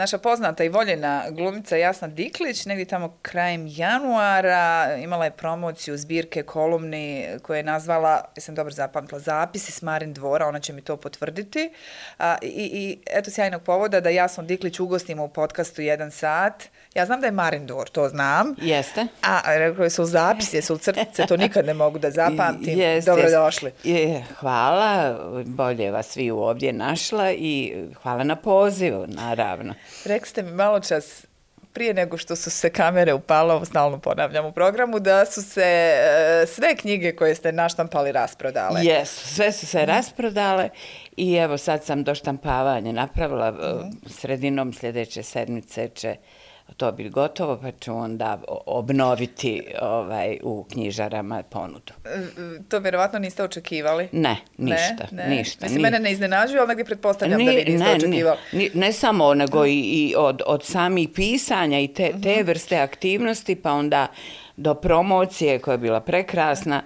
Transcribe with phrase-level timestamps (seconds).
[0.00, 6.42] naša poznata i voljena glumica Jasna Diklić, negdje tamo krajem januara, imala je promociju zbirke
[6.42, 10.96] kolumni koje je nazvala, jesam dobro zapamtila, zapisi s Marin dvora, ona će mi to
[10.96, 11.70] potvrditi.
[12.18, 16.68] A, i, I eto sjajnog povoda da Jasnu Diklić ugostimo u podcastu jedan sat.
[16.94, 18.54] Ja znam da je Marin dvor, to znam.
[18.58, 19.06] Jeste.
[19.22, 22.78] A rekao su u zapisi, su crtice, to nikad ne mogu da zapamtim.
[22.80, 23.10] Jeste.
[23.10, 23.72] Dobro došli.
[23.84, 29.74] Je, hvala, bolje vas svi ovdje našla i hvala na pozivu, naravno.
[30.04, 31.26] Rekli ste mi malo čas
[31.72, 36.46] prije nego što su se kamere upala, stalno ponavljam u programu, da su se e,
[36.46, 38.84] sve knjige koje ste naštampali rasprodale.
[38.84, 40.68] Jesu, sve su se rasprodale
[41.16, 46.16] i evo sad sam do štampavanja napravila, mm sredinom sljedeće sedmice će
[46.76, 51.92] to biti gotovo, pa ću onda obnoviti ovaj, u knjižarama ponudu.
[52.04, 52.20] E,
[52.68, 54.08] to vjerovatno niste očekivali?
[54.12, 55.06] Ne, ništa.
[55.10, 55.36] Ne, ne.
[55.36, 55.64] ništa.
[55.64, 55.82] Mislim, ni...
[55.82, 58.38] mene ne iznenađuje, ali negdje pretpostavljam ni, da vi niste ne, očekivali.
[58.52, 62.46] Ne, ne samo, nego i, i od, od samih pisanja i te, te mhm.
[62.46, 64.06] vrste aktivnosti, pa onda
[64.56, 66.82] do promocije koja je bila prekrasna,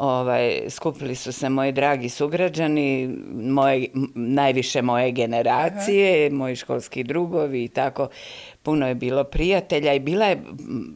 [0.00, 6.34] ovaj, skupili su se moji dragi sugrađani, moje, najviše moje generacije, Aha.
[6.34, 8.08] moji školski drugovi i tako
[8.62, 10.42] puno je bilo prijatelja i bila je,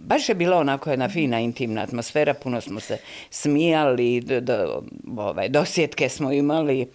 [0.06, 2.98] baš je bila onako jedna fina intimna atmosfera, puno smo se
[3.30, 4.82] smijali, do, do,
[5.16, 6.86] ovaj, dosjetke smo imali,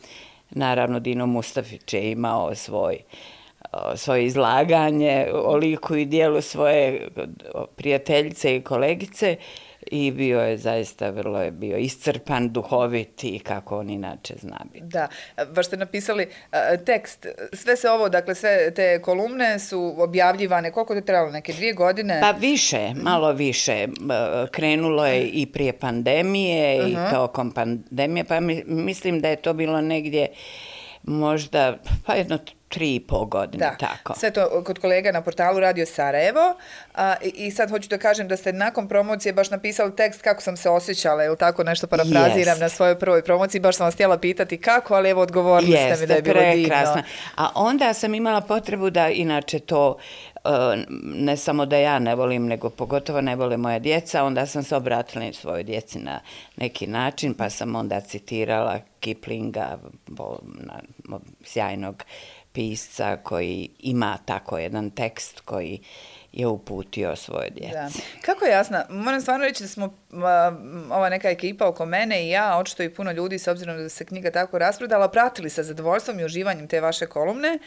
[0.52, 2.98] naravno Dino Mustafić je imao svoj
[3.96, 7.08] svoje izlaganje o liku i dijelu svoje
[7.76, 9.36] prijateljice i kolegice
[9.92, 14.86] i bio je zaista vrlo je bio iscrpan, duhovit i kako on inače zna biti.
[14.86, 15.08] Da,
[15.56, 20.94] baš ste napisali uh, tekst, sve se ovo, dakle sve te kolumne su objavljivane, koliko
[20.94, 22.20] je trebalo, neke dvije godine?
[22.22, 23.88] Pa više, malo više.
[24.52, 27.08] Krenulo je i prije pandemije uh -huh.
[27.08, 30.28] i tokom pandemije, pa mislim da je to bilo negdje
[31.04, 32.38] možda, pa jedno
[32.70, 33.88] tri i pol godine, da.
[33.88, 34.20] tako.
[34.20, 36.56] Sve to kod kolega na portalu Radio Sarajevo.
[36.96, 40.58] A, i sad hoću da kažem da ste nakon promocije baš napisali tekst kako sam
[40.58, 42.60] se osjećala, ili tako nešto parafraziram yes.
[42.60, 43.62] na svojoj prvoj promociji.
[43.62, 46.40] Baš sam vas htjela pitati kako, ali evo odgovorili Jeste, ste mi da je bilo
[46.40, 46.94] prekrasno.
[46.94, 47.10] divno.
[47.36, 49.98] A onda sam imala potrebu da inače to
[50.36, 50.50] e,
[51.04, 54.76] ne samo da ja ne volim, nego pogotovo ne vole moja djeca, onda sam se
[54.76, 56.20] obratila svojoj djeci na
[56.56, 59.78] neki način, pa sam onda citirala Kiplinga,
[60.44, 60.80] na,
[61.44, 62.04] sjajnog
[62.60, 65.80] pisca koji ima tako jedan tekst koji
[66.32, 67.74] je uputio svoje djece.
[67.74, 67.90] Da.
[68.22, 68.86] Kako je jasna?
[68.90, 69.94] Moram stvarno reći da smo
[70.92, 74.06] ova neka ekipa oko mene i ja, očito i puno ljudi, s obzirom da se
[74.06, 77.60] knjiga tako rasprodala, pratili sa zadovoljstvom i uživanjem te vaše kolumne.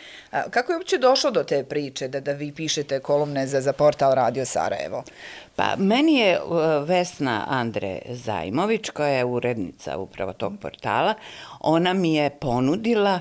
[0.50, 4.14] Kako je uopće došlo do te priče da, da vi pišete kolumne za, za portal
[4.14, 5.04] Radio Sarajevo?
[5.56, 6.40] Pa, meni je
[6.86, 11.14] Vesna Andre Zajmović, koja je urednica upravo tog portala,
[11.60, 13.20] ona mi je ponudila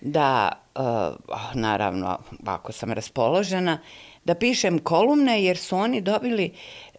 [0.00, 0.80] da Eh,
[1.28, 3.78] ah, naravno, ako sam raspoložena,
[4.24, 6.52] da pišem kolumne jer su oni dobili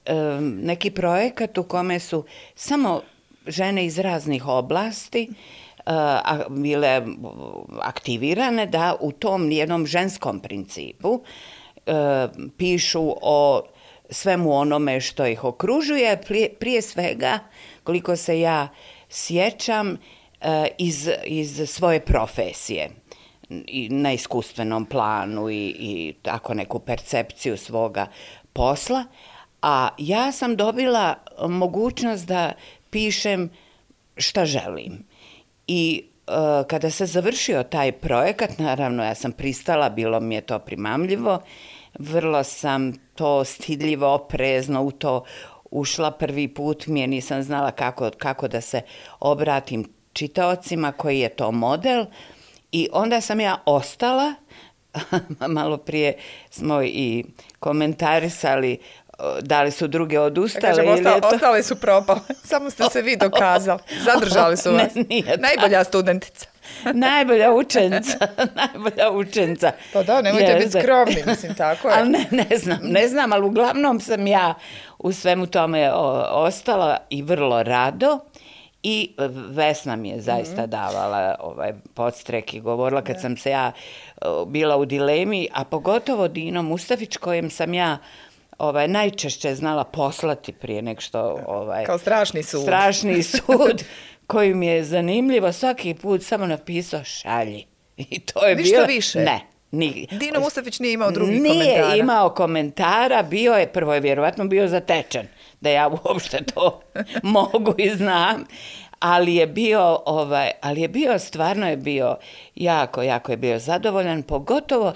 [0.09, 2.25] um, neki projekat u kome su
[2.55, 3.01] samo
[3.47, 5.29] žene iz raznih oblasti
[5.85, 5.93] uh,
[6.49, 7.01] bile
[7.81, 11.23] aktivirane da u tom jednom ženskom principu uh,
[12.57, 13.61] pišu o
[14.09, 17.39] svemu onome što ih okružuje, prije, prije svega,
[17.83, 18.67] koliko se ja
[19.09, 19.97] sjećam, uh,
[20.77, 22.89] iz, iz svoje profesije
[23.67, 28.07] i na iskustvenom planu i, i tako neku percepciju svoga
[28.53, 29.03] posla.
[29.61, 31.15] A ja sam dobila
[31.47, 32.51] mogućnost da
[32.89, 33.49] pišem
[34.17, 35.03] šta želim.
[35.67, 36.31] I e,
[36.67, 41.39] kada se završio taj projekat, naravno ja sam pristala, bilo mi je to primamljivo,
[41.99, 45.23] vrlo sam to stidljivo, oprezno u to
[45.71, 48.81] ušla prvi put, mi je nisam znala kako, kako da se
[49.19, 52.05] obratim čitaocima, koji je to model,
[52.73, 54.33] I onda sam ja ostala,
[55.47, 56.13] malo prije
[56.49, 57.25] smo i
[57.59, 58.79] komentarisali
[59.41, 61.27] da li su druge odustale ja kažem, ili ostale, to...
[61.27, 62.19] ostale su propale.
[62.43, 63.79] Samo ste se vi dokazali.
[64.05, 64.95] Zadržali su vas.
[64.95, 66.45] Ne, nije Najbolja studentica.
[66.93, 68.17] Najbolja učenica.
[68.55, 69.71] Najbolja učenica.
[69.93, 71.93] Pa da, nemojte biti skromni, mislim, tako je.
[71.97, 74.53] Ali ne, ne znam, ne znam, ali uglavnom sam ja
[74.99, 75.91] u svemu tome
[76.31, 78.19] ostala i vrlo rado.
[78.83, 79.15] I
[79.49, 80.67] Vesna mi je zaista -hmm.
[80.67, 83.71] davala ovaj podstrek i govorila kad sam se ja
[84.47, 87.97] bila u dilemi, a pogotovo Dino Mustafić kojem sam ja
[88.57, 92.61] ovaj najčešće znala poslati prije nek što ovaj kao strašni sud.
[92.61, 93.83] Strašni sud
[94.27, 97.65] koji mi je zanimljivo svaki put samo napisao šalji.
[97.97, 99.19] I to je Ništa bilo više.
[99.19, 99.39] Ne.
[99.71, 101.87] Ni, Dino Mustafić nije imao drugih komentara.
[101.87, 105.27] Nije imao komentara, bio je, prvo je vjerovatno bio zatečen
[105.63, 106.81] da ja uopšte to
[107.23, 108.45] mogu i znam.
[108.99, 112.17] Ali je bio, ovaj, ali je bio, stvarno je bio
[112.55, 114.93] jako, jako je bio zadovoljan, pogotovo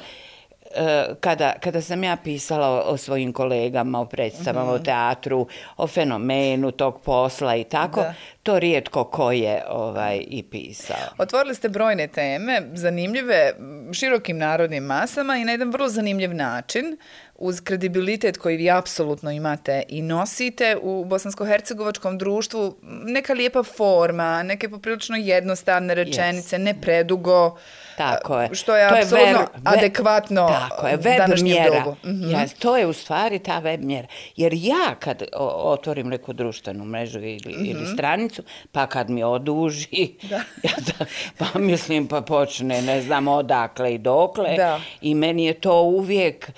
[0.76, 5.48] e, kada, kada sam ja pisala o, o svojim kolegama, o predstavama, o teatru,
[5.78, 8.14] o fenomenu tog posla i tako, Da.
[8.44, 10.98] to rijetko ko je ovaj, i pisao.
[11.18, 13.54] Otvorili ste brojne teme, zanimljive
[13.94, 16.98] širokim narodnim masama i na jedan vrlo zanimljiv način,
[17.38, 24.70] uz kredibilitet koji vi apsolutno imate i nosite u bosansko-hercegovačkom društvu, neka lijepa forma, neke
[24.70, 27.58] poprilično jednostavne rečenice, ne predugo,
[27.98, 28.50] Tako je.
[28.54, 31.80] što je To apsolutno ver- ve- adekvatno Tako je, web današnjem mjera.
[31.80, 31.96] dobu.
[32.06, 32.32] Mhm.
[32.32, 34.08] Ja, to je u stvari ta web mjera.
[34.36, 35.24] Jer ja kad
[35.56, 37.66] otvorim neku društvenu mrežu ili, Mhm.
[37.66, 38.42] ili stranicu,
[38.72, 40.14] pa kad mi oduži,
[40.64, 41.06] ja da,
[41.38, 44.80] pa mislim pa počne, ne znam odakle i dokle, Da.
[45.02, 46.52] i meni je to uvijek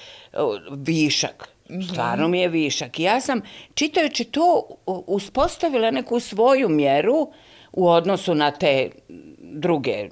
[0.72, 1.50] višak.
[1.84, 3.00] Stvarno mi je višak.
[3.00, 3.42] I Ja sam,
[3.74, 7.32] čitajući to, uspostavila neku svoju mjeru
[7.72, 8.90] u odnosu na te
[9.40, 10.10] druge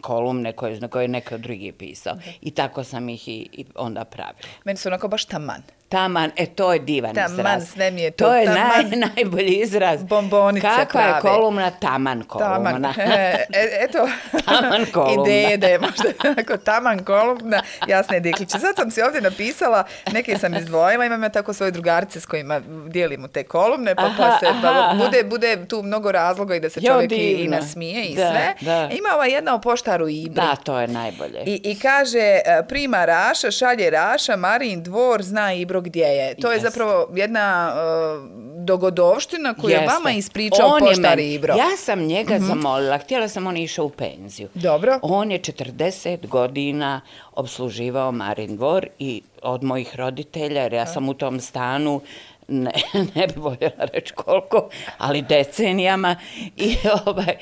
[0.00, 2.16] kolumne koje, na koje je neko drugi pisao.
[2.40, 4.48] I tako sam ih i, i onda pravila.
[4.64, 5.62] Meni su onako baš taman.
[5.88, 7.68] Taman, e to je divan Taman, izraz.
[7.68, 8.62] sve mi je to To je taman.
[8.90, 10.02] naj, najbolji izraz.
[10.02, 11.20] Bombonice Kakva je prave.
[11.22, 11.70] kolumna?
[11.72, 12.54] Taman kolumna.
[12.72, 12.84] Taman.
[12.84, 14.08] E, e, eto,
[14.46, 15.22] Taman kolumna.
[15.22, 16.04] ideje da je možda
[16.34, 18.58] tako taman kolumna, jasne je dikliće.
[18.58, 22.60] Sad sam si ovdje napisala, neke sam izdvojila, imam ja tako svoje drugarice s kojima
[22.86, 24.94] dijelimo te kolumne, pa, pa se, aha, pa aha.
[24.96, 28.30] bude, bude tu mnogo razloga i da se Jo, čovjek i, i nasmije i Da,
[28.30, 28.54] sve.
[28.62, 28.88] da.
[28.88, 30.34] Ima ova jedna o poštaru Ibri.
[30.36, 31.42] Da, to je najbolje.
[31.42, 36.34] I, I kaže, e, prima Raša, šalje Raša, Marin dvor, zna Ibro gdje je.
[36.34, 36.70] To je Jeste.
[36.70, 39.94] zapravo jedna e, dogodovština koju je Jeste.
[39.94, 41.54] vama ispričao On je poštar Ibro.
[41.54, 44.48] Ja sam njega zamolila, htjela sam on je išao u penziju.
[44.54, 44.98] Dobro.
[45.02, 47.00] On je 40 godina
[47.32, 52.00] obsluživao Marin dvor i od mojih roditelja, jer ja sam u tom stanu
[52.48, 52.72] ne,
[53.14, 56.16] ne bi voljela reći koliko, ali decenijama
[56.56, 56.76] i
[57.06, 57.36] ovaj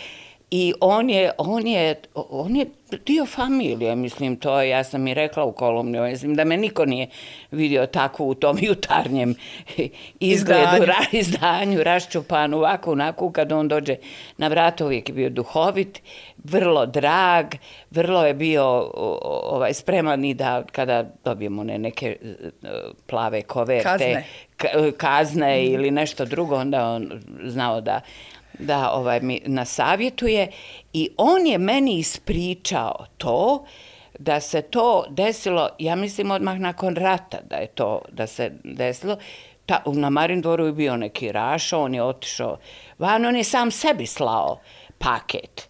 [0.51, 2.67] I on je, on je, on je
[3.07, 6.85] dio familije, mislim, to je, ja sam i rekla u kolumni, mislim da me niko
[6.85, 7.09] nije
[7.51, 9.35] vidio tako u tom jutarnjem
[10.21, 10.85] izgledu, Izdanju.
[10.85, 13.97] ra, izdanju, raščupan, ovako, onako, kad on dođe
[14.37, 16.03] na vrat, uvijek je bio duhovit,
[16.45, 17.47] vrlo drag,
[17.91, 18.91] vrlo je bio
[19.45, 22.35] ovaj, spreman i da kada dobijemo ne, neke e,
[23.07, 24.25] plave koverte, Kazne.
[24.59, 27.11] ka- kazne ili nešto drugo, onda on
[27.45, 28.01] znao da
[28.59, 30.51] da ovaj mi nasavjetuje
[30.93, 33.65] i on je meni ispričao to
[34.19, 39.17] da se to desilo, ja mislim odmah nakon rata da je to da se desilo.
[39.67, 42.59] Ta, na Marin dvoru je bio neki rašo, on je otišao
[42.99, 44.61] van, on je sam sebi slao
[44.99, 45.69] paket.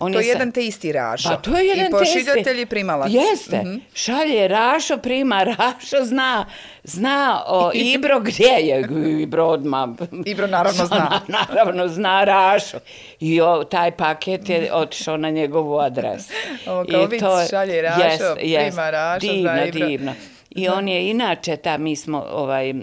[0.00, 1.28] On To je sa- jedan te isti Rašo.
[1.28, 3.10] pa to je jedan I pošiljatelj i primalac.
[3.12, 3.56] Jeste.
[3.58, 3.76] Mhm.
[3.94, 6.46] Šalje Rašo, prima Rašo, zna,
[6.84, 7.16] zna
[7.46, 8.88] o, Ibro gdje je.
[9.20, 9.88] Ibro odmah.
[10.26, 11.20] Ibro naravno zna.
[11.48, 12.78] naravno zna Rašo.
[13.20, 16.32] I o, taj paket je otišao na njegovu adresu.
[16.66, 18.68] Ovo kao I vic, to je- šalje Rašo, jest, jest.
[18.68, 19.86] prima Rašo, zna divno, Ibro.
[19.86, 20.14] divno.
[20.50, 22.74] I on je inače, ta, mi smo, ovaj, e,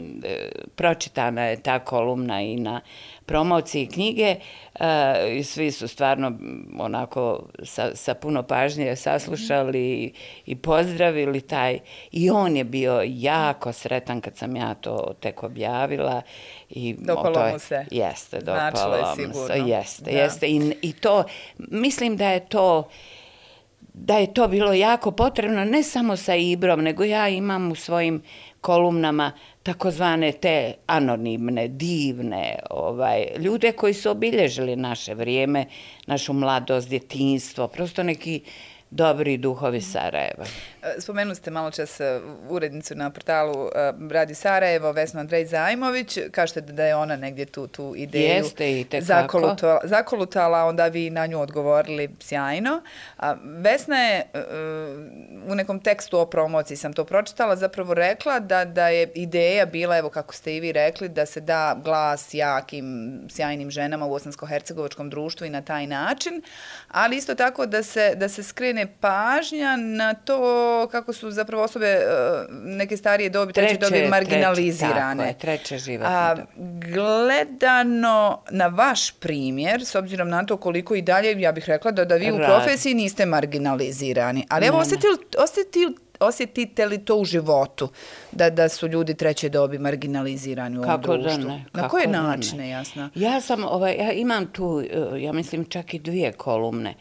[0.75, 2.81] pročitana je ta kolumna i na
[3.25, 4.36] promociji knjige
[4.75, 4.86] e,
[5.31, 6.31] i svi su stvarno
[6.80, 7.24] onako
[7.64, 10.14] sa, sa puno pažnje saslušali i,
[10.46, 11.80] i pozdravili taj.
[12.12, 16.22] I on je bio jako sretan kad sam ja to tek objavila.
[16.70, 17.86] I, Dopalo to je- mu se.
[17.92, 18.97] Jeste, je dopalo
[19.28, 19.59] mu se.
[19.59, 20.12] Jeste, Da.
[20.12, 20.47] jeste.
[20.47, 21.24] I, I to,
[21.59, 22.90] mislim da je to
[23.95, 28.21] da je to bilo jako potrebno, ne samo sa Ibrom, nego ja imam u svojim
[28.62, 29.31] kolumnama
[29.64, 35.66] takozvane te anonimne, divne ovaj, ljude koji su obilježili naše vrijeme,
[36.08, 38.42] našu mladost, djetinstvo, prosto neki
[38.90, 40.46] dobri duhovi Sarajeva.
[40.99, 46.18] Spomenuli ste malo čas e, urednicu na portalu e, Radio Sarajevo, Vesna Andrej Zajmović.
[46.31, 49.06] Kažete da je ona negdje tu, tu ideju Jeste, itekako.
[49.06, 52.81] zakolutala, zakolutala, onda vi na nju odgovorili sjajno.
[53.18, 54.44] A Vesna je e,
[55.47, 59.97] u nekom tekstu o promociji, sam to pročitala, zapravo rekla da, da je ideja bila,
[59.97, 65.09] evo kako ste i vi rekli, da se da glas jakim, sjajnim ženama u bosansko-hercegovačkom
[65.09, 66.42] društvu i na taj način,
[66.87, 71.85] ali isto tako da se, da se skrene pažnja na to kako su zapravo osobe
[71.87, 72.06] e,
[72.51, 75.15] neke starije dobi, treće, dobi treće, marginalizirane.
[75.18, 76.47] tako je, treće životne A, dobi.
[76.94, 78.18] gledano
[78.51, 82.15] na vaš primjer, s obzirom na to koliko i dalje, ja bih rekla da, da
[82.15, 82.49] vi u Rad.
[82.49, 84.45] profesiji niste marginalizirani.
[84.49, 84.81] Ali evo, Ne, ne.
[84.81, 87.89] osjetili, osjetili, osjetite li to u životu,
[88.31, 91.44] da, da su ljudi treće dobi marginalizirani u ovom Kako da društvu?
[91.44, 91.65] ne?
[91.73, 92.27] Na kako koje da ne.
[92.27, 93.09] načine, jasno?
[93.15, 96.94] Ja sam, ovaj, ja imam tu, eh, ja mislim čak i dvije kolumne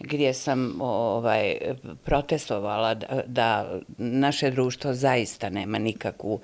[0.00, 1.56] gdje sam ovaj
[2.04, 6.40] protestovala da, da naše društvo zaista nema nikakvu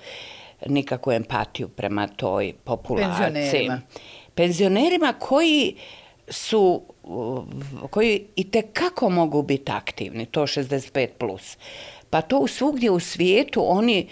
[0.67, 3.25] nikakvu empatiju prema toj populaciji.
[3.25, 3.81] Penzionerima.
[4.35, 5.77] Penzionerima koji
[6.29, 6.83] su
[7.91, 11.09] koji i kako mogu biti aktivni, to 65+.
[11.19, 11.57] Plus.
[12.11, 14.09] Pa to svugdje u svijetu oni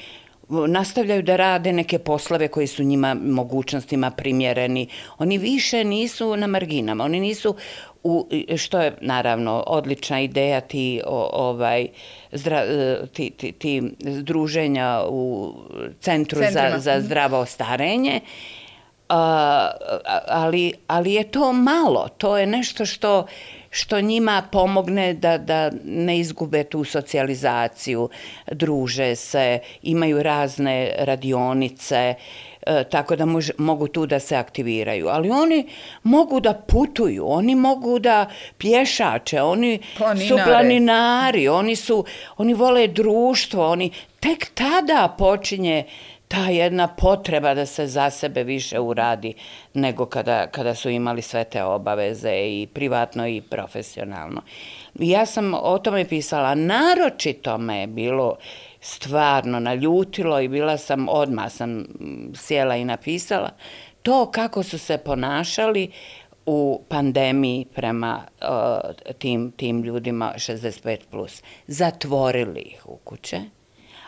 [0.48, 4.88] nastavljaju da rade neke poslove koji su njima mogućnostima primjereni.
[5.18, 7.56] Oni više nisu na marginama, oni nisu
[8.04, 11.88] u, što je naravno odlična ideja ti o, ovaj
[12.32, 12.64] zdra,
[13.12, 15.54] ti, ti, ti združenja u
[16.00, 17.04] centru za, za mhm.
[17.04, 18.20] zdravo starenje
[20.28, 22.08] ali, ali je to malo.
[22.18, 23.26] To je nešto što
[23.74, 28.08] što njima pomogne da, da ne izgube tu socijalizaciju,
[28.50, 32.14] druže se, imaju razne radionice,
[32.66, 35.08] e, tako da mož, mogu tu da se aktiviraju.
[35.08, 35.66] Ali oni
[36.02, 38.26] mogu da putuju, oni mogu da
[38.58, 40.28] pješače, oni Planinare.
[40.28, 42.04] su planinari, oni, su,
[42.36, 43.90] oni vole društvo, oni
[44.20, 45.84] tek tada počinje
[46.32, 49.34] ta jedna potreba da se za sebe više uradi
[49.74, 54.42] nego kada, kada su imali sve te obaveze i privatno i profesionalno.
[54.94, 58.36] Ja sam o tome pisala, naročito me je bilo
[58.82, 61.84] stvarno naljutilo i bila sam, odmah sam
[62.34, 63.50] sjela i napisala,
[64.02, 65.90] to kako su se ponašali
[66.46, 70.98] u pandemiji prema uh, tim, tim ljudima 65+.
[71.10, 71.42] Plus.
[71.66, 73.40] Zatvorili ih u kuće.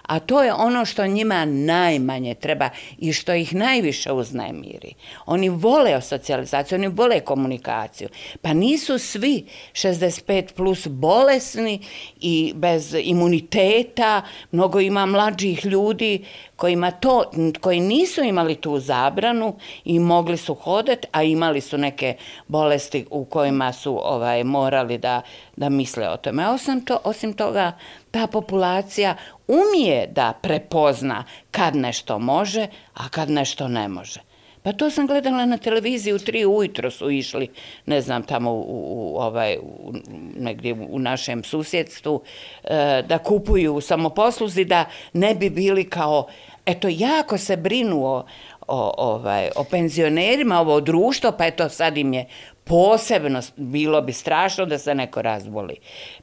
[0.08, 4.94] A to je ono što njima najmanje treba i što ih najviše uznemiri.
[5.26, 8.08] Oni vole socijalizaciju, oni vole komunikaciju.
[8.42, 11.80] Pa nisu svi 65 plus bolesni
[12.20, 14.22] i bez imuniteta.
[14.52, 16.24] Mnogo ima mlađih ljudi
[16.56, 17.30] kojima to,
[17.60, 22.16] koji nisu imali tu zabranu i mogli su hodati, a imali su neke
[22.48, 25.22] bolesti u kojima su ovaj morali da,
[25.56, 26.48] da misle o tome.
[26.48, 27.72] Osim, to, osim toga,
[28.10, 29.16] ta populacija
[29.48, 34.33] umije da prepozna kad nešto može, a kad nešto ne može.
[34.64, 37.48] Pa to sam gledala na televiziji, u tri ujutro su išli,
[37.86, 39.92] ne znam, tamo u, u, ovaj, u,
[40.36, 42.22] negdje u našem susjedstvu,
[42.64, 46.26] e, da kupuju samoposluzi, da ne bi bili kao,
[46.66, 48.26] eto, jako se brinuo
[48.68, 52.26] o, ovaj, o penzionerima, ovo društvo, pa eto, sad im je
[52.64, 55.76] posebno bilo bi strašno da se neko razboli.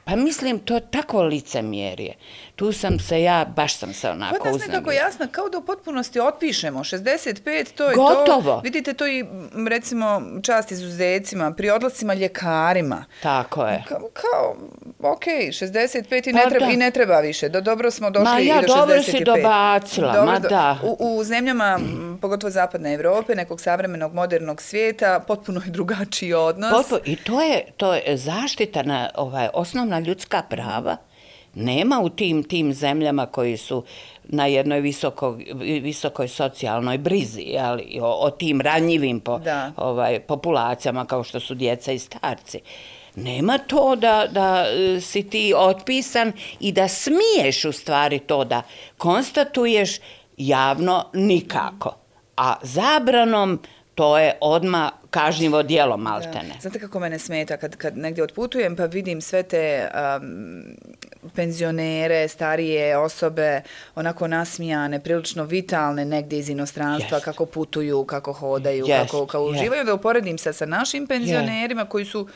[0.03, 2.13] Pa mislim, to je tako licemjerje.
[2.62, 4.51] Tu sam se ja, baš sam se onako uznemila.
[4.51, 6.80] Kod nas nekako jasno, kao da u potpunosti otpišemo.
[6.80, 8.41] 65, to je Gotovo.
[8.41, 8.62] to.
[8.63, 9.25] Vidite to i,
[9.70, 13.06] recimo, čast izuzecima, pri odlascima ljekarima.
[13.24, 13.84] Tako je.
[13.88, 14.56] Kao, kao
[15.12, 17.50] ok, 65 i ne, pa treba, i ne treba više.
[17.50, 18.75] Do, dobro smo došli ma ja, i do 65.
[18.75, 20.77] Ma ja dobro si dobacila, dobro, ma da.
[20.84, 21.80] U, u zemljama,
[22.22, 26.72] pogotovo zapadne Evrope, nekog savremenog, modernog svijeta, potpuno je drugačiji odnos.
[26.72, 30.98] Potpuno, I to je, to je zaštita na ovaj, osnovna ljudska prava.
[31.53, 33.84] Nema u tim tim zemljama koji su
[34.24, 35.38] na jednoj visoko,
[35.81, 39.39] visokoj socijalnoj brizi, ali o, o tim ranjivim po,
[39.77, 42.60] ovaj, populacijama kao što su djeca i starci.
[43.15, 48.62] Nema to da, da e, si ti otpisan i da smiješ u stvari to da
[48.98, 50.00] konstatuješ
[50.38, 51.96] javno nikako.
[52.38, 53.60] A zabranom
[53.96, 56.56] to je odma kažnjivo dijelo maltene.
[56.62, 59.89] Znate kako mene smeta kad, kad negdje otputujem pa vidim sve te
[60.22, 60.63] um,
[61.36, 63.62] penzionere, starije osobe,
[63.96, 67.24] onako nasmijane, prilično vitalne negdje iz inostranstva, yes.
[67.24, 69.01] kako putuju, kako hodaju, yes.
[69.01, 69.51] kako, kako yes.
[69.51, 71.88] uživaju, da uporedim se sa našim penzionerima yes.
[71.88, 72.27] koji su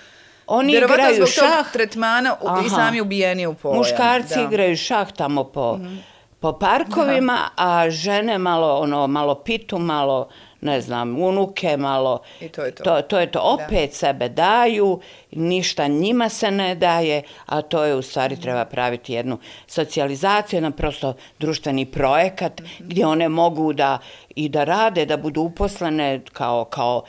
[0.47, 1.71] Oni igraju šah.
[1.73, 2.65] tretmana Aha.
[2.65, 3.77] i sami ubijeni u pojam.
[3.77, 4.41] Muškarci da.
[4.41, 5.97] igraju šah tamo po, mm -hmm.
[6.39, 7.49] po parkovima, da.
[7.57, 10.29] a žene malo, ono, malo pitu, malo
[10.65, 12.21] ne znam, unuke malo.
[12.41, 12.83] I to je to.
[12.83, 13.39] To, to je to.
[13.43, 13.95] Opet da.
[13.95, 14.99] sebe daju,
[15.31, 20.71] ništa njima se ne daje, a to je u stvari treba praviti jednu socijalizaciju, jedan
[20.71, 22.83] prosto društveni projekat mm -hmm.
[22.87, 23.99] gdje one mogu da
[24.35, 27.03] i da rade, da budu uposlene kao, kao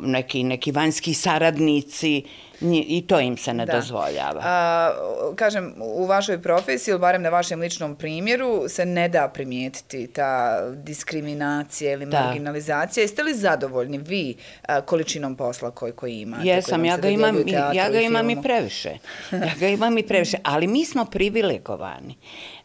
[0.00, 2.22] neki, neki vanjski saradnici,
[2.60, 3.72] I to im se ne da.
[3.72, 4.40] dozvoljava.
[4.44, 4.90] A,
[5.36, 10.62] kažem, u vašoj profesiji, ili barem na vašem ličnom primjeru, se ne da primijetiti ta
[10.70, 12.20] diskriminacija ili da.
[12.20, 13.02] marginalizacija.
[13.02, 16.48] Jeste li zadovoljni vi a, količinom posla koji, koji imate?
[16.48, 17.36] Jesam, ja ga, imam,
[17.72, 18.90] ja ga imam i previše.
[19.48, 20.38] Ja ga imam i previše.
[20.44, 22.16] Ali mi smo privilegovani.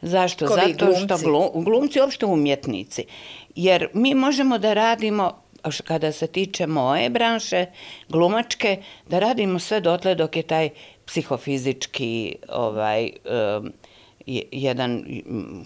[0.01, 0.48] Zašto?
[0.48, 1.03] Ko Zato glumci?
[1.05, 3.05] što glum, glumci, uopšte umjetnici.
[3.55, 5.43] Jer mi možemo da radimo
[5.83, 7.65] kada se tiče moje branše,
[8.10, 10.69] glumačke, da radimo sve dotle dok je taj
[11.05, 13.12] psihofizički ovaj,
[13.60, 13.74] um,
[14.51, 15.05] jedan,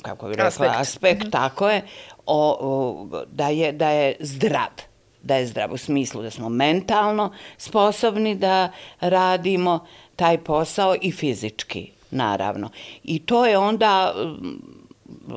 [0.01, 1.31] kako bi rekla, aspekt, aspekt mm -hmm.
[1.31, 1.81] tako je,
[2.25, 4.69] o, o, da je, da je zdrav
[5.21, 11.91] da je zdrav u smislu da smo mentalno sposobni da radimo taj posao i fizički,
[12.11, 12.69] naravno.
[13.03, 14.13] I to je onda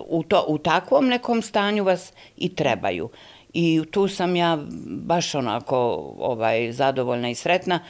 [0.01, 3.09] u, to, u takvom nekom stanju vas i trebaju.
[3.53, 5.77] I tu sam ja baš onako
[6.19, 7.81] ovaj zadovoljna i sretna.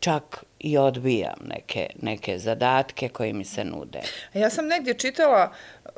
[0.00, 0.22] čak
[0.58, 4.00] i odbijam neke, neke zadatke koji mi se nude.
[4.34, 5.52] A Ja sam negdje čitala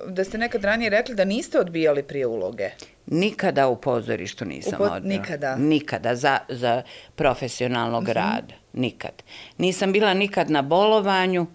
[0.07, 2.71] da ste nekad ranije rekli da niste odbijali prije uloge.
[3.07, 5.17] Nikada u pozorištu nisam U po- odbila.
[5.17, 5.57] nikada?
[5.57, 6.83] Nikada, za, za
[7.15, 8.55] profesionalnog rada.
[8.73, 9.23] Nikad.
[9.59, 11.47] Nisam bila nikad na bolovanju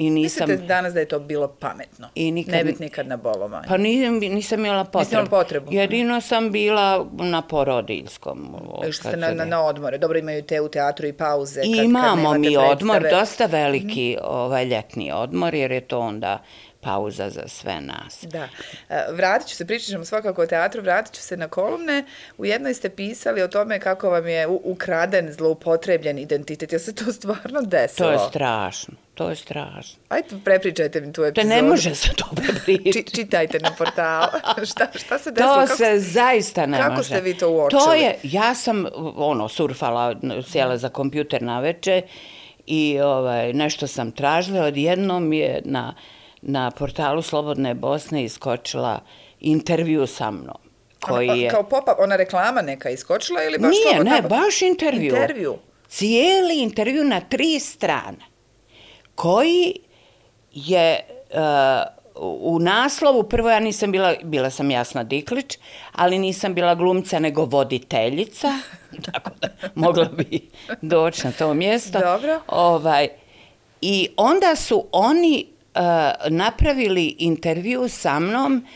[0.00, 0.48] i nisam...
[0.48, 2.08] Mislite danas da je to bilo pametno?
[2.14, 3.64] I nikad- Ne biti nikad na bolovanju.
[3.68, 5.12] Pa nisam, nisam imala potrebu.
[5.12, 5.72] imala potrebu?
[5.72, 8.56] Jedino sam bila na porodiljskom.
[8.80, 9.98] Išli ste kad na, na, je- na odmore.
[9.98, 11.60] Dobro, imaju te u teatru i pauze.
[11.60, 13.20] Kad, I kad imamo nemate mi odmor, predstave.
[13.20, 16.42] dosta veliki ovaj ljetni odmor, jer je to onda
[16.80, 18.24] pauza za sve nas.
[18.24, 18.48] Da.
[18.90, 22.04] E, Vratit ću se, pričat ćemo svakako o teatru, vratit ću se na kolumne.
[22.38, 26.72] U jednoj ste pisali o tome kako vam je ukraden, zloupotrebljen identitet.
[26.72, 28.08] Jel se to stvarno desilo?
[28.08, 29.98] To je strašno, to je strašno.
[30.08, 31.48] Ajde, prepričajte mi tu epizodu.
[31.48, 33.10] ne može se to Či, prepričati.
[33.12, 34.26] čitajte na portalu.
[34.70, 35.54] šta, šta se desilo?
[35.54, 37.04] To Kako se zaista ne kako može.
[37.04, 37.80] ste vi to uočili?
[37.80, 38.86] To je, ja sam
[39.16, 42.02] ono, surfala, sjela za kompjuter na veče
[42.66, 44.64] i ovaj, nešto sam tražila.
[44.64, 45.94] Odjednom je na,
[46.42, 49.00] na portalu Slobodne Bosne iskočila
[49.40, 50.56] intervju sa mnom.
[51.00, 51.50] Koji je...
[51.50, 55.04] Kao popa, ona reklama neka iskočila ili baš Nije, slobodna- ne, baš intervju.
[55.06, 55.58] Intervju.
[55.88, 58.29] Cijeli intervju na tri strane.
[59.20, 59.74] Koji
[60.52, 61.00] je
[61.30, 61.40] uh,
[62.40, 65.58] u naslovu, prvo ja nisam bila, bila sam Jasna Diklić,
[65.92, 68.48] ali nisam bila glumca nego voditeljica,
[69.12, 70.48] tako da mogla bi
[70.82, 71.98] doći na to mjesto.
[71.98, 72.40] Dobro.
[72.46, 73.08] Ovaj,
[73.80, 75.80] I onda su oni uh,
[76.28, 78.66] napravili intervju sa mnom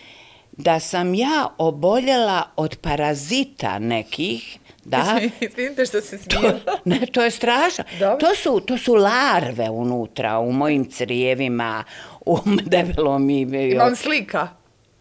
[0.53, 6.61] da sam ja oboljela od parazita nekih, da, Izvinite što se smijela.
[6.85, 7.85] ne, to je strašno.
[8.21, 11.85] To su, to su larve unutra, u mojim crijevima,
[12.27, 12.39] u
[12.73, 13.41] debelom i...
[13.73, 14.49] Imam slika.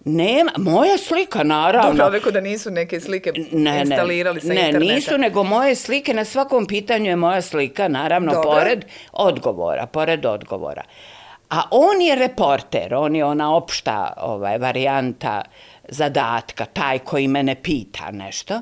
[0.06, 2.04] Nema, moja slika, naravno.
[2.04, 4.94] Dobro, rekao da nisu neke slike ne, instalirali sa ne, interneta.
[4.94, 8.52] nisu, nego moje slike, na svakom pitanju je moja slika, naravno, Dobro.
[8.52, 10.84] pored odgovora, pored odgovora.
[11.50, 15.42] A on je reporter, on je ona opšta ovaj, varijanta
[15.90, 18.62] zadatka, taj koji mene pita nešto.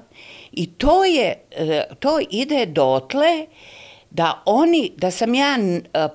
[0.51, 3.45] I to je, e, to ide dotle
[4.09, 6.07] da oni, da sam ja e,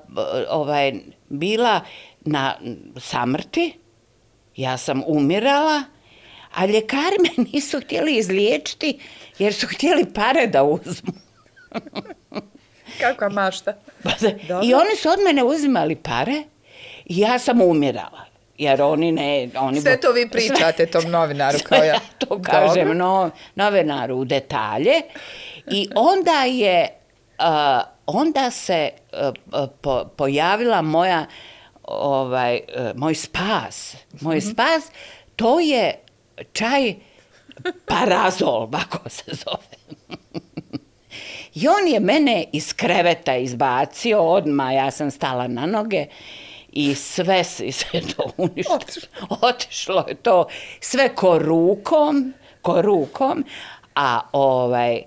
[0.48, 0.92] ovaj,
[1.28, 1.80] bila
[2.20, 2.54] na
[2.96, 3.78] samrti,
[4.56, 5.82] ja sam umirala,
[6.54, 8.98] a ljekari me nisu htjeli izliječiti
[9.38, 11.12] jer su htjeli pare da uzmu.
[13.00, 13.72] Kakva mašta.
[14.48, 14.60] Dobro.
[14.64, 16.42] I oni su od mene uzimali pare
[17.04, 18.35] i ja sam umirala.
[18.58, 19.48] Jer oni ne...
[19.58, 22.00] Oni Sve to vi pričate tom novinaru kao ja.
[22.18, 22.94] to kažem Dobro.
[22.94, 24.92] no, novinaru u detalje.
[25.70, 26.88] I onda je,
[27.38, 29.28] uh, onda se uh,
[29.62, 31.26] uh, po, pojavila moja,
[31.82, 33.96] ovaj, uh, moj spas.
[34.20, 34.46] Moj Mhm.
[34.50, 34.90] spas,
[35.36, 35.94] to je
[36.52, 36.94] čaj
[37.86, 39.76] parazol, ovako se zove.
[41.54, 46.06] I on je mene iz kreveta izbacio, odmah ja sam stala na noge
[46.76, 47.70] i sve se
[48.16, 48.76] to uništilo.
[48.76, 49.38] Otišlo.
[49.40, 50.46] Otišlo je to
[50.80, 53.44] sve ko rukom, ko rukom,
[53.94, 55.02] a ovaj,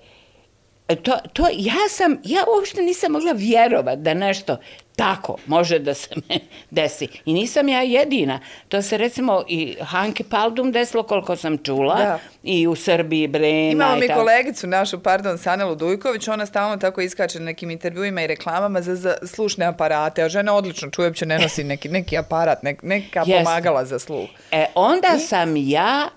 [1.03, 4.57] to, to ja sam, ja uopšte nisam mogla vjerovat da nešto
[4.99, 6.39] tako može da se me
[6.71, 7.07] desi.
[7.25, 8.39] I nisam ja jedina.
[8.69, 11.95] To se recimo i Hanke Paldum desilo koliko sam čula.
[11.95, 12.19] Da.
[12.43, 14.19] I u Srbiji, Brena Imamo i mi tako.
[14.19, 18.95] kolegicu našu, pardon, Sanelu Dujković, ona stalno tako iskače na nekim intervjuima i reklamama za,
[18.95, 23.19] za slušne aparate, a žena odlično čuje, uopće ne nosi neki, neki aparat, nek, neka
[23.19, 23.43] Jeste.
[23.43, 24.29] pomagala za sluh.
[24.51, 26.09] E, onda sam ja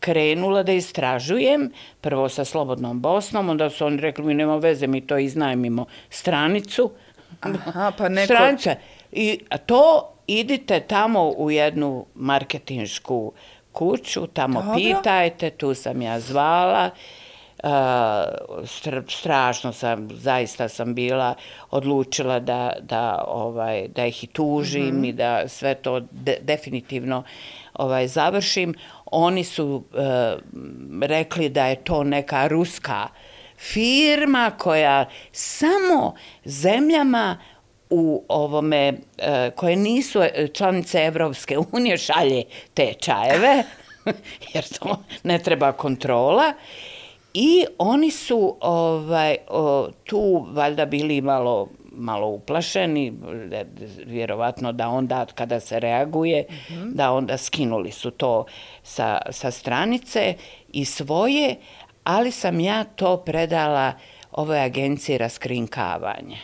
[0.00, 5.00] krenula da istražujem, prvo sa Slobodnom Bosnom, onda su oni rekli mi nema veze, mi
[5.06, 6.90] to iznajmimo stranicu.
[7.40, 8.34] Aha, pa neko...
[8.34, 8.74] Stranica.
[9.12, 13.32] I to idite tamo u jednu marketinšku
[13.72, 14.74] kuću, tamo Dobro.
[14.74, 16.90] pitajte, tu sam ja zvala.
[17.64, 17.70] Uh,
[18.64, 21.34] str strašno sam, zaista sam bila
[21.70, 27.22] odlučila da, da, ovaj, da ih i tužim i da sve to de definitivno
[27.74, 28.74] ovaj, završim.
[29.06, 30.36] Oni su e,
[31.06, 33.08] rekli da je to neka ruska
[33.60, 37.38] firma koja samo zemljama
[37.90, 42.44] u ovome, e, koje nisu e, članice Evropske unije, šalje
[42.74, 43.64] te čajeve,
[44.54, 46.52] jer to ne treba kontrola.
[47.34, 53.12] I oni su ovaj, o, tu valjda bili malo, malo uplašeni,
[53.52, 53.64] e,
[54.06, 56.44] vjerovatno da onda kada se reaguje,
[56.84, 58.44] da onda skinuli su to
[58.82, 60.34] sa, sa stranice
[60.72, 61.56] i svoje,
[62.04, 63.92] ali sam ja to predala
[64.32, 66.38] ovoj agenciji raskrinkavanje.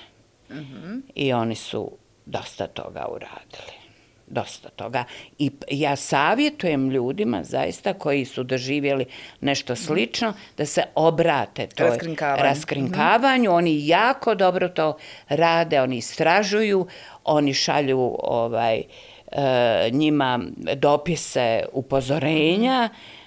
[1.14, 1.90] I oni su
[2.26, 3.76] dosta toga uradili.
[4.28, 5.04] dosta toga.
[5.38, 9.04] I ja savjetujem ljudima, zaista, koji su doživjeli
[9.40, 12.42] nešto slično, da se obrate toj Raskrinkavanju.
[12.42, 13.52] raskrinkavanju.
[13.52, 14.96] Oni jako dobro to
[15.28, 16.86] rade, oni istražuju,
[17.24, 18.82] oni šalju ovaj,
[19.32, 20.40] e, njima
[20.76, 23.25] dopise upozorenja, e,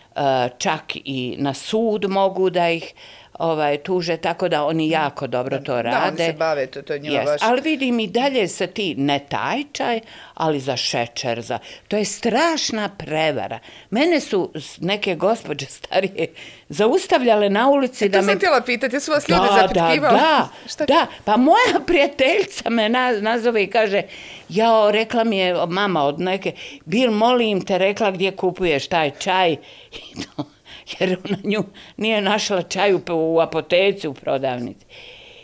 [0.58, 2.93] čak i na sud mogu da ih
[3.39, 5.97] ovaj, tuže, tako da oni jako dobro to rade.
[5.97, 7.25] Da, oni se bave, to, to je njima Yes.
[7.25, 7.41] baš...
[7.43, 9.99] Ali vidim i dalje se ti, ne taj čaj,
[10.34, 11.60] ali za šećer, za...
[11.88, 13.60] To je strašna prevara.
[13.89, 16.28] Mene su neke gospođe starije
[16.69, 18.36] zaustavljale na ulici To da sam me...
[18.36, 20.17] htjela pitati, jesu vas ljudi Da, zapitkivali?
[20.19, 21.08] da, Šta da, da.
[21.25, 24.02] Pa moja prijateljica me na, nazove i kaže,
[24.49, 26.52] jao, rekla mi je mama od neke,
[26.86, 29.52] bil, molim te, rekla gdje kupuješ taj čaj.
[29.91, 30.43] I to,
[30.91, 31.63] jer ona nju
[31.97, 34.86] nije našla čaj u, u apoteci, u prodavnici.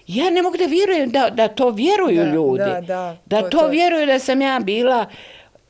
[0.08, 2.64] Ja ne mogu da vjerujem da, da to vjeruju Da, ljudi.
[2.66, 5.06] da, da, da to- to, to- vjeruju da sam ja bila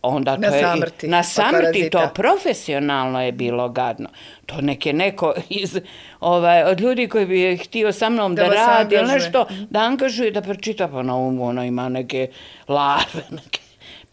[0.04, 4.10] onda Na to je, samrti na samrti to profesionalno je bilo gadno.
[4.46, 5.80] To neke neko iz,
[6.20, 9.16] ovaj, od ljudi koji bi htio sa mnom Da da, radi angažuje.
[9.16, 12.28] nešto, da angažuje, da pročita, pa na umu ono ima neke
[12.68, 13.60] larve, neke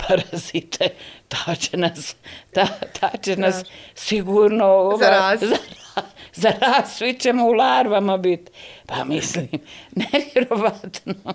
[0.08, 0.88] parazite,
[1.28, 2.16] ta će nas,
[2.54, 2.66] ta,
[3.00, 5.60] ta će nas sigurno ovaj, Zarazit.
[6.34, 8.52] za, raz, svi ćemo u larvama biti.
[8.86, 9.48] Pa mislim,
[10.12, 11.14] nevjerovatno.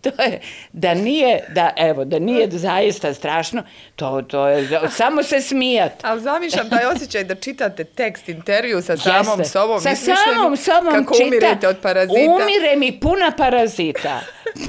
[0.00, 0.40] To je,
[0.72, 3.62] da nije, da, evo, da nije zaista strašno,
[3.96, 5.92] to, to je, samo se smijat.
[6.04, 9.44] Ali zamišljam taj osjećaj da čitate tekst intervju sa samom Jeste.
[9.44, 9.80] sobom.
[9.80, 11.26] Sa samom sobom Kako čita.
[11.26, 12.20] umirete od parazita.
[12.20, 14.20] Umire mi puna parazita.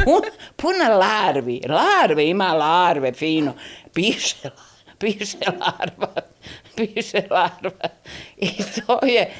[0.05, 0.21] Pun,
[0.55, 1.61] puna larvi.
[1.69, 3.53] Larve, ima larve, fino.
[3.93, 4.49] Piše,
[4.97, 6.13] piše larva.
[6.75, 7.89] Piše larva.
[8.37, 8.49] I
[8.87, 9.31] to je...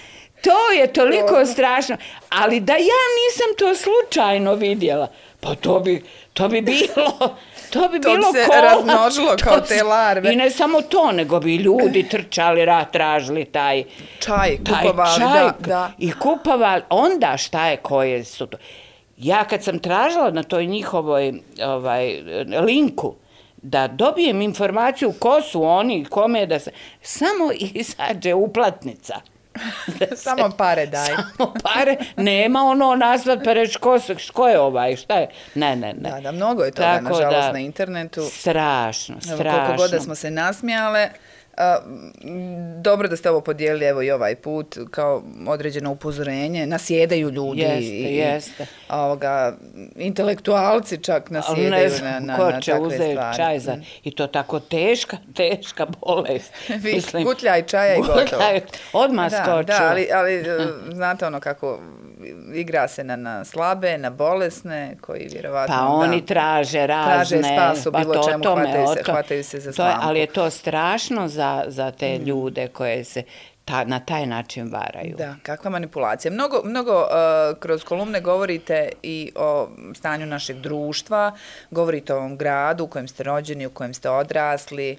[0.42, 1.98] To je toliko strašno,
[2.30, 5.08] ali da ja nisam to slučajno vidjela,
[5.40, 6.86] pa to bi, to bi bilo,
[7.74, 8.62] to bi To bi bilo se kola.
[8.62, 10.34] razmnožilo To kao te larve.
[10.34, 13.84] I ne samo to, nego bi ljudi trčali, ra, tražili taj,
[14.20, 15.92] Čaj, taj kupovali, čaj da, da.
[15.98, 18.58] i kupovali, onda šta je, koje su to.
[19.18, 21.34] Ja kad sam tražila na toj njihovoj
[21.66, 22.22] ovaj,
[22.66, 23.16] linku,
[23.62, 26.72] da dobijem informaciju ko su oni, kome da se...
[27.02, 29.22] Samo izađe uplatnica.
[30.16, 31.08] Samo pare daj.
[31.38, 35.30] Samo pare, nema ono nazvat pa reći ko, su- ko je ovaj, šta je.
[35.56, 36.10] Ne, ne, ne.
[36.10, 38.22] Da, da, mnogo je toga, Tako nažalost, da, na internetu.
[38.32, 39.66] Strašno, strašno.
[39.66, 41.10] koliko god da smo se nasmijale,
[41.60, 41.78] a,
[42.82, 46.68] dobro da ste ovo podijelili evo i ovaj put kao određeno upozorenje.
[46.68, 47.62] Nasjedaju ljudi.
[47.62, 48.66] Jeste, i, jeste.
[48.90, 49.58] Ovoga,
[49.96, 53.38] intelektualci čak nasjedaju ne na, znam na, ko na će takve uzeti stvari.
[53.38, 53.78] čaj za...
[54.04, 56.54] I to tako teška, teška bolest.
[56.84, 58.20] Vi gutljaj čaja i gotovo.
[58.22, 58.62] gutljaj,
[58.94, 59.64] Odmah da, skoču.
[59.64, 60.58] Da, ali, ali e,
[60.94, 61.80] znate ono kako
[62.54, 65.76] igra se na, na slabe, na bolesne, koji vjerovatno...
[65.76, 67.14] Pa da, oni traže razne...
[67.14, 69.86] Traže spas u pa bilo to, čemu, tome, hvataju se- to- hvataju se za to
[69.86, 69.94] je.
[70.00, 73.24] Ali je to strašno za, za te ljude koje se
[73.66, 75.16] ta, na taj način varaju.
[75.18, 76.32] Da, kakva manipulacija.
[76.32, 81.32] Mnogo, mnogo uh, kroz kolumne govorite i o stanju našeg društva,
[81.72, 84.98] govorite o ovom gradu u kojem ste rođeni, u kojem ste odrasli,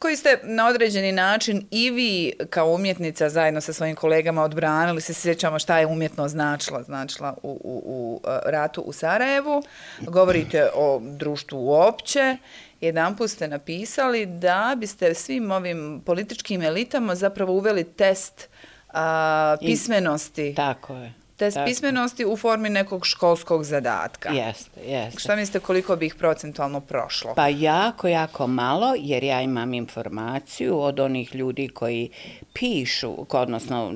[0.00, 5.14] koji ste na određeni način i vi kao umjetnica zajedno sa svojim kolegama odbranili, se
[5.14, 9.62] sjećamo šta je umjetno značila, značila u, u, u uh, ratu u Sarajevu.
[10.00, 12.36] Govorite o društvu uopće.
[12.80, 18.48] Jedan put ste napisali da biste svim ovim političkim elitama zapravo uveli test
[18.88, 20.54] a, I- pismenosti.
[20.54, 21.19] Tako je.
[21.40, 21.66] Test tako.
[21.66, 24.28] pismenosti u formi nekog školskog zadatka.
[24.28, 25.20] Jeste, jeste.
[25.20, 27.34] Šta mislite koliko bi ih procentualno prošlo?
[27.34, 32.10] Pa jako, jako malo, jer ja imam informaciju od onih ljudi koji
[32.52, 33.94] pišu, odnosno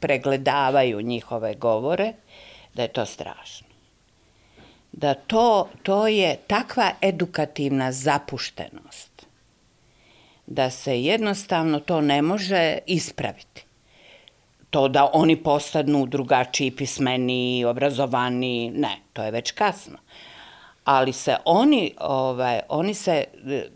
[0.00, 2.12] pregledavaju njihove govore,
[2.74, 3.66] da je to strašno.
[4.92, 9.26] Da to, to je takva edukativna zapuštenost,
[10.46, 13.69] da se jednostavno to ne može ispraviti.
[14.70, 19.98] To da oni postanu drugačiji, pismeni, obrazovani, ne, to je već kasno.
[20.84, 23.68] Ali se oni, ovaj, oni se, e,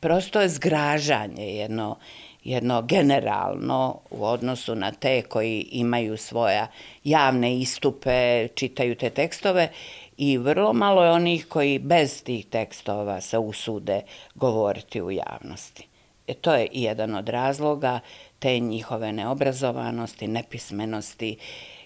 [0.00, 1.96] prosto je zgražanje jedno,
[2.44, 6.66] jedno generalno u odnosu na te koji imaju svoja
[7.04, 9.68] javne istupe, čitaju te tekstove
[10.16, 14.00] i vrlo malo je onih koji bez tih tekstova se usude
[14.34, 15.86] govoriti u javnosti.
[16.26, 18.00] E, to je jedan od razloga
[18.42, 21.36] te njihove neobrazovanosti, nepismenosti,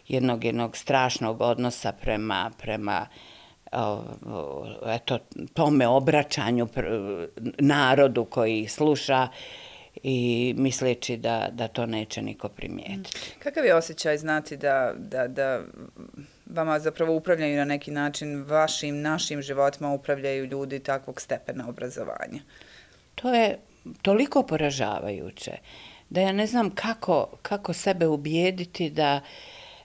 [0.09, 3.07] jednog jednog strašnog odnosa prema, prema
[4.87, 5.19] eto,
[5.55, 6.69] tome obraćanju
[7.59, 9.29] narodu koji ih sluša
[10.03, 13.35] i misleći da, da to neće niko primijetiti.
[13.38, 15.61] Kakav je osjećaj znati da, da, da
[16.47, 22.40] vama zapravo upravljaju na neki način vašim, našim životima, upravljaju ljudi takvog stepena obrazovanja?
[23.14, 23.59] To je
[24.03, 25.53] toliko poražavajuće
[26.11, 29.21] da ja ne znam kako, kako sebe ubijediti da,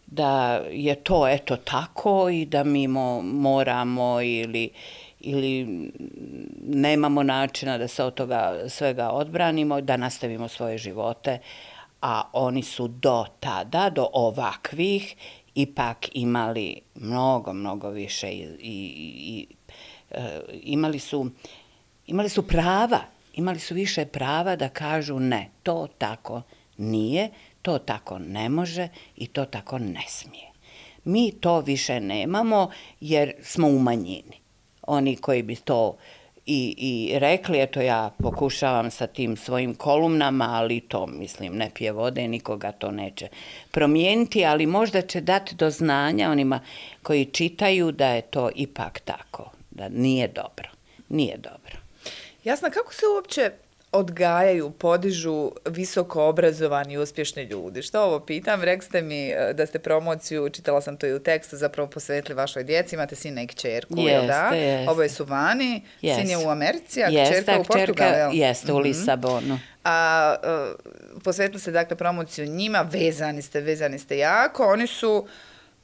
[0.07, 4.69] da je to eto tako i da mi mo, moramo ili,
[5.19, 5.67] ili
[6.62, 11.39] nemamo načina da se od toga svega odbranimo, da nastavimo svoje živote,
[12.01, 15.15] a oni su do tada, do ovakvih,
[15.55, 19.47] ipak imali mnogo, mnogo više i, i, i
[20.12, 21.29] e, imali su
[22.07, 22.99] imali su prava,
[23.33, 26.41] imali su više prava da kažu ne, to tako
[26.77, 27.29] nije,
[27.61, 30.51] to tako ne može i to tako ne smije.
[31.03, 34.41] Mi to više nemamo jer smo u manjini.
[34.81, 35.97] Oni koji bi to
[36.45, 41.91] i, i rekli, eto ja pokušavam sa tim svojim kolumnama, ali to, mislim, ne pije
[41.91, 43.27] vode, nikoga to neće
[43.71, 46.59] promijeniti, ali možda će dati do znanja onima
[47.03, 50.69] koji čitaju da je to ipak tako, da nije dobro.
[51.09, 51.80] Nije dobro.
[52.43, 53.51] Jasna, kako se uopće
[53.91, 57.82] odgajaju, podižu visoko obrazovani i uspješni ljudi?
[57.82, 58.63] Što ovo pitam?
[58.63, 62.36] Rekli ste mi e, da ste promociju, čitala sam to i u tekstu, zapravo posvetili
[62.36, 64.56] vašoj djeci, imate sina i kćerku, jeste, da?
[64.56, 64.91] Jeste.
[64.91, 66.21] Ovo je Suvani, jeste.
[66.21, 68.30] sin je u Americi, a jeste, kćerka u Portugalu, jel?
[68.34, 68.84] Jeste, u mhm.
[68.84, 69.60] Lisabonu.
[69.84, 75.27] A uh, posvetili ste dakle promociju njima, vezani ste, vezani ste jako, oni su...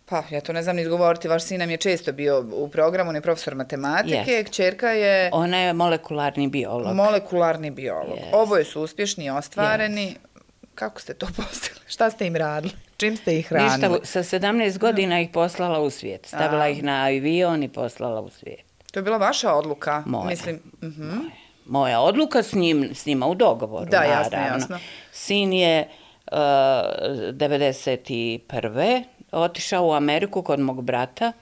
[0.09, 3.09] Pa, ja to ne znam ni izgovoriti, vaš sin nam je često bio u programu,
[3.09, 4.45] on je profesor matematike, yes.
[4.45, 5.29] kćerka je...
[5.33, 6.95] Ona je molekularni biolog.
[6.95, 8.17] Molekularni biolog.
[8.17, 8.29] Yes.
[8.33, 10.07] Oboje su uspješni i ostvareni.
[10.07, 10.39] Yes.
[10.75, 11.81] Kako ste to postigli?
[11.87, 12.73] Šta ste im radili?
[12.97, 13.99] Čim ste ih hranili?
[13.99, 16.25] Ništa, sa 17 godina ih poslala u svijet.
[16.25, 16.69] Stavila A.
[16.69, 18.63] ih na avion i poslala u svijet.
[18.91, 20.03] To je bila vaša odluka?
[20.05, 20.25] Moja.
[20.25, 21.13] Mislim, uh -huh.
[21.13, 21.29] Moja.
[21.65, 24.15] Moja odluka s, njim, s njima u dogovoru, da, naravno.
[24.15, 24.79] jasno, jasno.
[25.11, 25.87] Sin je
[26.31, 31.33] uh, 91 otišao u Ameriku kod mog brata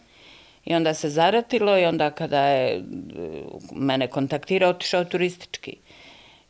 [0.66, 5.78] i onda se zaratilo i onda kada je uh, mene kontaktirao, otišao turistički.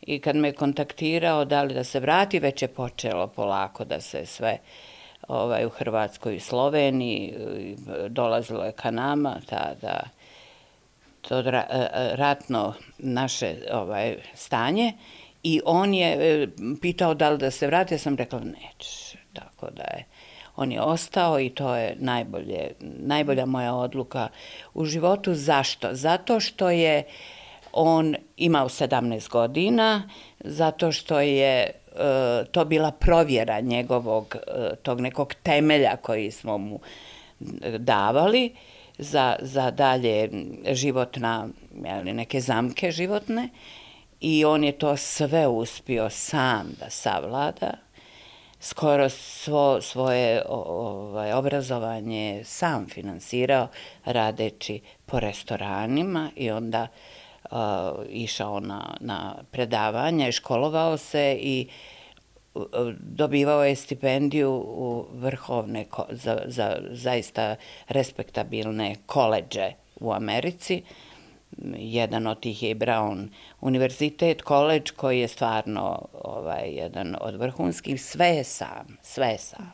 [0.01, 4.25] I kad me kontaktirao da li da se vrati, već je počelo polako da se
[4.25, 4.57] sve
[5.27, 9.99] ovaj, u Hrvatskoj i Sloveniji uh, dolazilo je ka nama, ta, da,
[11.21, 11.45] to uh,
[12.13, 14.93] ratno naše ovaj, stanje.
[15.43, 16.47] I on je
[16.81, 19.13] pitao da li da se vrati, ja sam rekla nećeš.
[19.33, 20.05] Tako da je
[20.55, 24.27] on je ostao i to je najbolje, najbolja moja odluka
[24.73, 25.33] u životu.
[25.33, 25.89] Zašto?
[25.91, 27.03] Zato što je
[27.73, 31.71] on imao 17 godina, zato što je e,
[32.51, 36.79] to bila provjera njegovog, e, tog nekog temelja koji smo mu
[37.77, 38.53] davali
[38.97, 40.29] za, za dalje
[40.71, 41.47] životna,
[41.85, 43.49] jeli, neke zamke životne.
[44.19, 47.84] I on je to sve uspio sam da savlada,
[48.59, 53.67] skoro svo, svoje ovaj, obrazovanje sam finansirao
[54.05, 56.87] radeći po restoranima i onda
[57.43, 57.57] uh,
[58.09, 61.67] išao na, na predavanje, školovao se i
[62.53, 62.63] uh,
[62.99, 67.55] dobivao je stipendiju u vrhovne, za, za zaista
[67.87, 70.83] respektabilne koleđe u Americi.
[70.85, 71.04] Uh,
[71.77, 73.27] jedan od tih je i Brown
[73.61, 79.73] univerzitet, koleđ koji je stvarno ovaj, jedan od vrhunskih, sve je sam, sve je sam.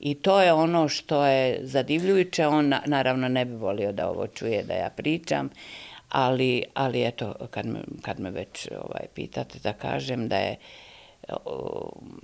[0.00, 4.62] I to je ono što je zadivljujuće, on naravno ne bi volio da ovo čuje
[4.62, 5.50] da ja pričam,
[6.08, 10.56] ali, ali eto, kad me, kad me već ovaj, pitate da kažem da je,
[11.46, 12.22] um,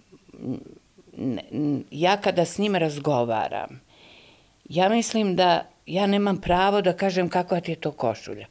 [1.90, 3.80] ja kada s njim razgovaram,
[4.68, 8.46] ja mislim da ja nemam pravo da kažem kakva ti je to košulja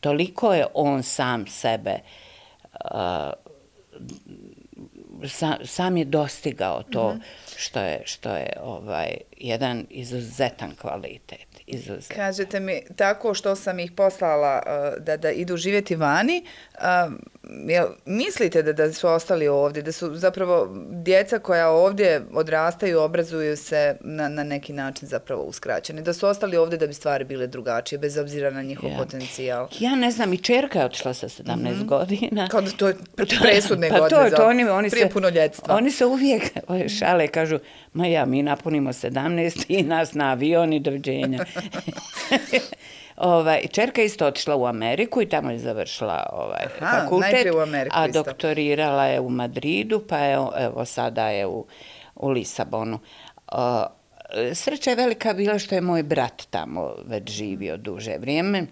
[0.00, 1.98] toliko je on sam sebe,
[2.94, 3.30] uh,
[5.28, 7.56] sam, sam je dostigao to mm -hmm.
[7.56, 12.16] što je, što je ovaj, jedan izuzetan kvalitet izuzet.
[12.16, 17.12] Kažete mi, tako što sam ih poslala uh, da, da idu živjeti vani, uh,
[17.68, 23.56] jel, mislite da, da su ostali ovdje, da su zapravo djeca koja ovdje odrastaju, obrazuju
[23.56, 27.46] se na, na neki način zapravo uskraćeni, da su ostali ovdje da bi stvari bile
[27.46, 28.96] drugačije, bez obzira na njihov ja.
[28.98, 29.68] potencijal?
[29.78, 31.84] Ja ne znam, i čerka je otišla sa 17 mm -hmm.
[31.84, 32.48] godina.
[32.48, 32.94] Kao da to je
[33.42, 35.74] presudne pa godine to, to oni, oni prije puno ljetstva.
[35.74, 36.42] Oni se uvijek
[36.98, 37.58] šale, kažu,
[37.92, 41.44] ma ja, mi napunimo 17 i nas na avion i doviđenja.
[43.16, 47.96] ovaj, čerka isto otišla u Ameriku i tamo je završila ovaj, Aha, fakultet, u Ameriku
[47.98, 51.66] a doktorirala je u Madridu, pa je, evo sada je u,
[52.14, 52.98] u Lisabonu.
[53.52, 53.58] Uh,
[54.54, 58.66] sreća je velika bila što je moj brat tamo već živio duže vrijeme.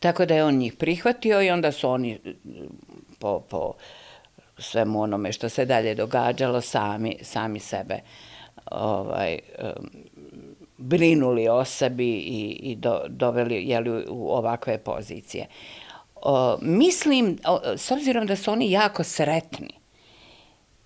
[0.00, 2.20] Tako da je on njih prihvatio i onda su oni
[3.18, 3.72] po, po
[4.58, 8.00] svemu onome što se dalje događalo sami, sami sebe
[8.70, 9.38] ovaj,
[10.80, 15.46] brinuli o sebi i, i do, doveli jeli, u ovakve pozicije.
[16.14, 19.70] O, mislim, o, s obzirom da su oni jako sretni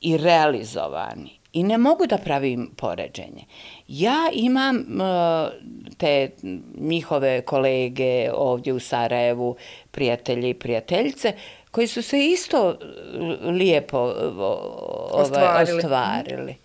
[0.00, 3.44] i realizovani i ne mogu da pravim poređenje.
[3.88, 5.52] Ja imam uh,
[5.98, 6.30] te
[6.78, 9.56] njihove kolege ovdje u Sarajevu,
[9.90, 11.32] prijatelji i prijateljice,
[11.70, 12.78] koji su se isto
[13.42, 15.78] lijepo ovaj, ostvarili.
[15.78, 16.56] ostvarili.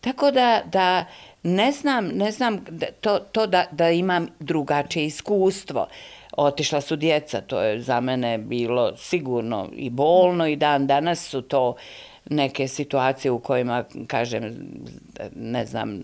[0.00, 1.04] Tako da, da
[1.46, 5.88] ne znam, ne znam da, to, to da, da imam drugačije iskustvo.
[6.36, 11.42] Otišla su djeca, to je za mene bilo sigurno i bolno i dan danas su
[11.42, 11.74] to
[12.30, 14.56] neke situacije u kojima, kažem,
[15.34, 16.02] ne znam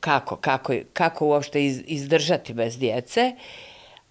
[0.00, 3.32] kako, kako, kako uopšte izdržati bez djece,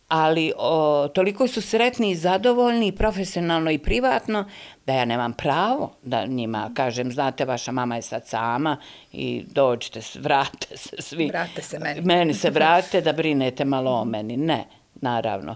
[0.07, 4.45] ali o, toliko su sretni i zadovoljni profesionalno i privatno
[4.85, 8.77] da ja nemam pravo da njima kažem, znate, vaša mama je sad sama
[9.11, 11.27] i dođite, vrate se svi.
[11.27, 12.01] Vrate se meni.
[12.01, 14.37] Meni se vrate da brinete malo o meni.
[14.37, 15.55] Ne, naravno.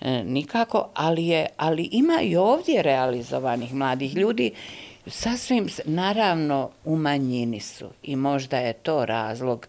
[0.00, 4.52] E, nikako, ali, je, ali ima i ovdje realizovanih mladih ljudi
[5.06, 9.68] sasvim, naravno, u manjini su i možda je to razlog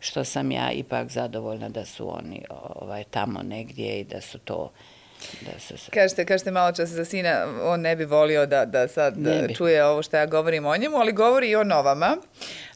[0.00, 2.42] što sam ja ipak zadovoljna da su oni
[2.74, 4.70] ovaj, tamo negdje i da su to
[5.40, 5.90] Da se se...
[5.90, 9.14] Kažete, kažete malo čas za sina, on ne bi volio da, da sad
[9.56, 12.16] čuje ovo što ja govorim o njemu, ali govori i o novama.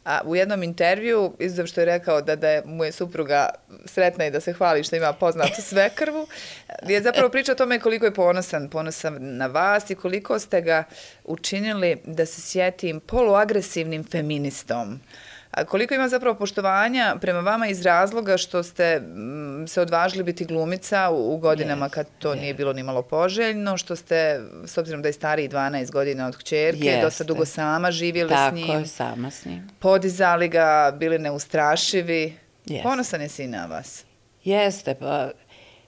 [0.04, 3.48] A u jednom intervju, izuzav što je rekao da, da je mu je supruga
[3.84, 6.26] sretna i da se hvali što ima poznatu svekrvu,
[6.82, 10.84] je zapravo priča o tome koliko je ponosan, ponosan na vas i koliko ste ga
[11.24, 15.00] učinili da se sjetim poluagresivnim feministom.
[15.52, 20.44] A koliko ima zapravo poštovanja prema vama iz razloga što ste mm, se odvažili biti
[20.44, 25.08] glumica u godinama kad to nije bilo ni malo poželjno, što ste, s obzirom da
[25.08, 28.66] je stariji 12 godina od kćerke, dosta dugo sama živjeli s njim.
[28.66, 29.68] Tako, sama s njim.
[29.78, 32.36] Podizali ga, bili neustrašivi.
[32.82, 34.04] Ponosan je sin na vas.
[34.44, 35.30] Jeste, pa,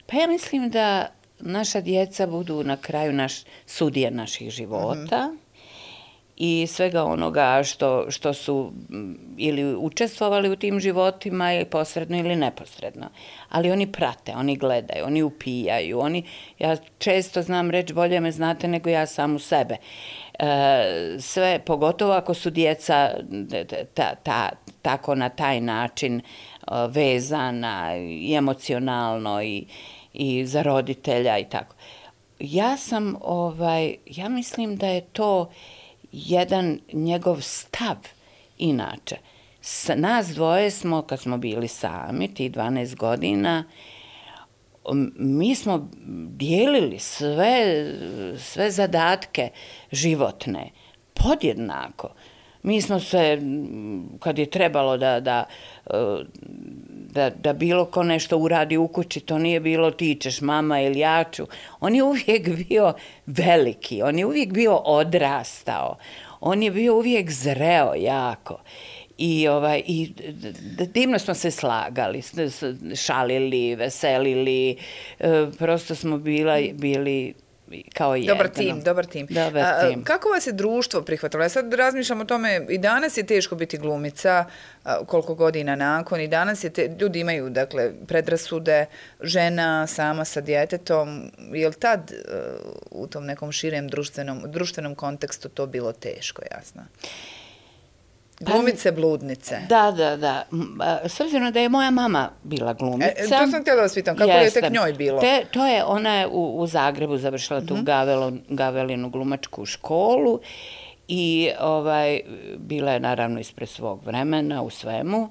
[0.07, 1.07] pa ja mislim da
[1.41, 5.27] naša djeca budu na kraju naš sudije naših života.
[5.27, 5.44] Mm -hmm
[6.37, 8.73] i svega onoga što, što su
[9.37, 13.07] ili učestvovali u tim životima ili posredno ili neposredno.
[13.49, 16.25] Ali oni prate, oni gledaju, oni upijaju, oni,
[16.59, 19.77] ja često znam reći bolje me znate nego ja sam u sebe.
[20.39, 23.11] E, sve, pogotovo ako su djeca
[23.95, 24.51] ta, ta,
[24.83, 26.23] tako na taj način e,
[26.89, 29.67] vezana i emocionalno i,
[30.13, 31.75] i za roditelja i tako.
[32.41, 35.51] Ja sam, ovaj, ja mislim da je to
[36.15, 37.97] jedan njegov stav
[38.59, 39.17] inače.
[39.61, 43.65] S nas dvoje smo, kad smo bili sami, ti 12 godina,
[45.17, 45.89] mi smo
[46.29, 47.87] dijelili sve,
[48.39, 49.51] sve zadatke
[49.93, 50.71] životne
[51.15, 52.09] podjednako.
[52.63, 53.39] Mi smo se,
[54.21, 55.45] kad je trebalo da, da,
[55.87, 55.91] e,
[57.15, 60.99] da, da bilo ko nešto uradi u kući, to nije bilo ti ćeš mama ili
[60.99, 61.47] ja ću.
[61.81, 62.93] On je uvijek bio
[63.27, 65.97] veliki, on je uvijek bio odrastao,
[66.41, 68.59] on je bio uvijek zreo jako.
[69.19, 70.13] I, ovaj, i
[70.95, 72.23] divno smo se slagali,
[72.97, 74.77] šalili, veselili,
[75.21, 77.35] e, prosto smo bila, bili
[77.95, 78.35] kao jedno.
[78.35, 79.27] Dobar tim, dobar tim.
[79.31, 80.01] Dobar tim.
[80.01, 81.43] A, kako vas je društvo prihvatilo?
[81.43, 84.45] Ja sad razmišljam o tome, i danas je teško biti glumica,
[85.07, 88.87] koliko godina nakon, i danas je te, ljudi imaju, dakle, predrasude,
[89.21, 92.13] žena sama sa djetetom, je li tad
[92.91, 96.83] u tom nekom širem društvenom, društvenom kontekstu to bilo teško, jasno?
[98.53, 99.59] Glumice, bludnice.
[99.69, 100.45] Da, da, da.
[101.09, 103.11] S obzirom da je moja mama bila glumica.
[103.17, 105.21] E, to sam htjela da vas pitam, kako je tek njoj bilo?
[105.21, 107.85] Te, to je, ona je u, u Zagrebu završila tu mhm.
[107.85, 110.41] Gavelo, Gavelinu glumačku školu
[111.09, 112.21] i ovaj,
[112.57, 115.29] bila je naravno ispred svog vremena u svemu.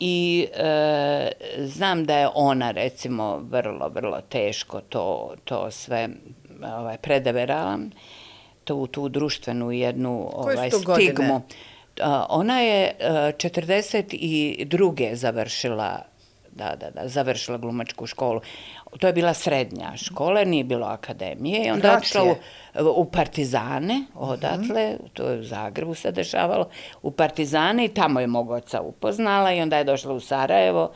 [0.00, 6.08] I e, znam da je ona, recimo, vrlo, vrlo teško to, to sve
[6.62, 7.78] ovaj, predeverala,
[8.64, 10.84] tu, tu društvenu jednu ovaj, stigmu.
[10.84, 11.40] Godine?
[12.28, 15.12] Ona je 42.
[15.12, 16.14] E, završila
[16.54, 18.40] da, da, da, završila glumačku školu.
[18.98, 21.66] To je bila srednja škola, nije bilo akademije.
[21.66, 22.36] I onda je otišla u,
[22.96, 26.68] u Partizane, odatle, to je u Zagrebu se dešavalo,
[27.02, 30.92] u Partizane i tamo je mog oca upoznala i onda je došla u Sarajevo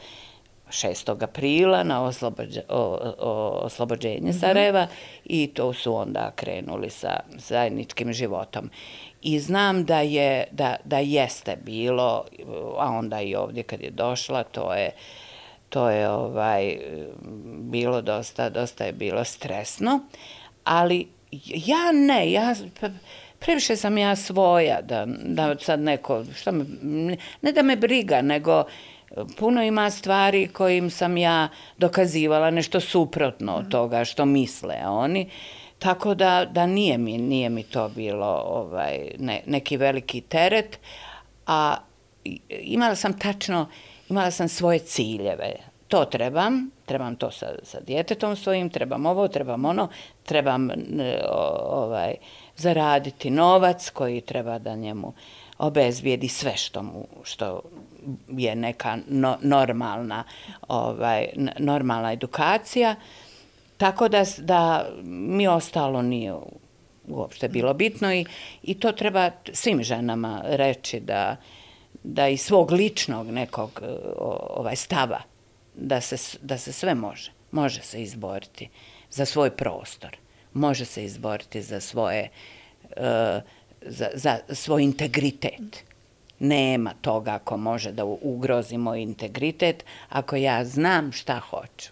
[0.70, 1.22] 6.
[1.22, 4.38] aprila na oslobođe, o, o, oslobođenje mhm.
[4.38, 4.86] Sarajeva
[5.24, 8.70] i to su onda krenuli sa zajedničkim životom
[9.22, 12.24] i znam da je da, da jeste bilo
[12.78, 14.90] a onda i ovdje kad je došla to je
[15.68, 16.78] to je ovaj
[17.60, 20.00] bilo dosta dosta je bilo stresno
[20.64, 21.08] ali
[21.44, 22.54] ja ne ja
[23.38, 26.64] previše sam ja svoja da da sad neko šta me
[27.42, 28.64] ne da me briga nego
[29.38, 31.48] puno ima stvari kojim sam ja
[31.78, 35.30] dokazivala nešto suprotno od toga što misle oni.
[35.78, 40.78] Tako da, da nije, mi, nije mi to bilo ovaj, ne, neki veliki teret,
[41.46, 41.76] a
[42.48, 43.68] imala sam tačno,
[44.08, 45.52] imala sam svoje ciljeve.
[45.88, 49.88] To trebam, trebam to sa, sa djetetom svojim, trebam ovo, trebam ono,
[50.22, 50.68] trebam
[51.70, 52.14] ovaj,
[52.56, 55.12] zaraditi novac koji treba da njemu
[55.58, 57.62] obezbijedi sve što mu što
[58.28, 60.24] je neka no, normalna
[60.68, 61.26] ovaj
[61.58, 62.94] normalna edukacija
[63.78, 66.34] tako da da mi ostalo nije
[67.08, 68.24] uopšte bilo bitno i
[68.62, 71.36] i to treba svim ženama reći da
[72.02, 73.86] da i svog ličnog nekog e,
[74.50, 75.20] ovaj stava
[75.74, 78.68] da se da se sve može može se izboriti
[79.10, 80.16] za svoj prostor
[80.52, 82.28] može se izboriti za svoje
[82.96, 83.42] uh,
[83.82, 85.84] za, za svoj integritet.
[86.38, 91.90] Nema toga ako može da ugrozi moj integritet ako ja znam šta hoću.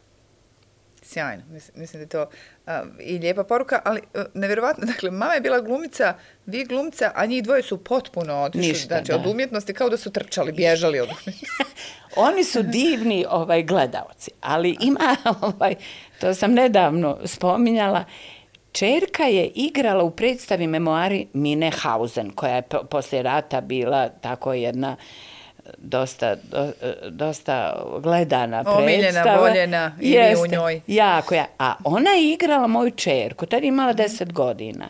[1.07, 2.31] Sjajno, mislim, mislim da je to
[2.67, 6.15] uh, i lijepa poruka, ali uh, nevjerovatno, dakle, mama je bila glumica,
[6.47, 9.19] vi glumca, a njih dvoje su potpuno otišli, Ništa, znači, da.
[9.19, 11.47] od umjetnosti, kao da su trčali, bježali od umjetnosti.
[12.17, 15.75] Oni su divni ovaj gledaoci, ali ima, ovaj,
[16.21, 18.05] to sam nedavno spominjala,
[18.73, 24.97] Čerka je igrala u predstavi memoari Mine Hausen, koja je poslije rata bila tako jedna
[25.79, 26.73] dosta, do,
[27.11, 28.83] dosta gledana predstava.
[28.83, 30.81] Omiljena, voljena i Jeste, u njoj.
[30.87, 31.47] Jako ja.
[31.59, 34.89] A ona je igrala moju čerku, tad je imala deset godina.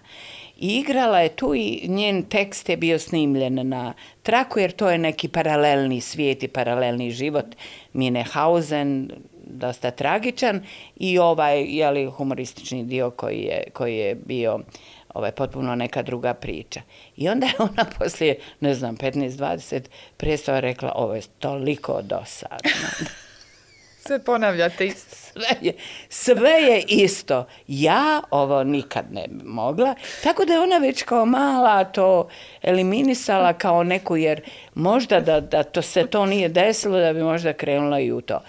[0.57, 4.99] I igrala je tu i njen tekst je bio snimljen na traku, jer to je
[4.99, 7.47] neki paralelni svijet i paralelni život
[7.93, 9.11] Mine Hausen,
[9.47, 10.63] dosta tragičan
[10.97, 14.61] i ovaj je li humoristični dio koji je koji je bio
[15.17, 16.81] ovaj potpuno neka druga priča.
[17.17, 19.81] I onda je ona poslije, ne znam, 15 20
[20.17, 22.71] predstava rekla ovo je toliko dosadno.
[24.07, 25.17] Sve ponavljate isto.
[25.17, 25.73] Sve je,
[26.09, 27.47] sve je isto.
[27.69, 29.95] Ja ovo nikad ne bi mogla.
[30.23, 32.29] Tako da je ona već kao mala to
[32.63, 34.41] eliminisala kao neku, jer
[34.75, 38.41] možda da, da to se to nije desilo, da bi možda krenula i u to.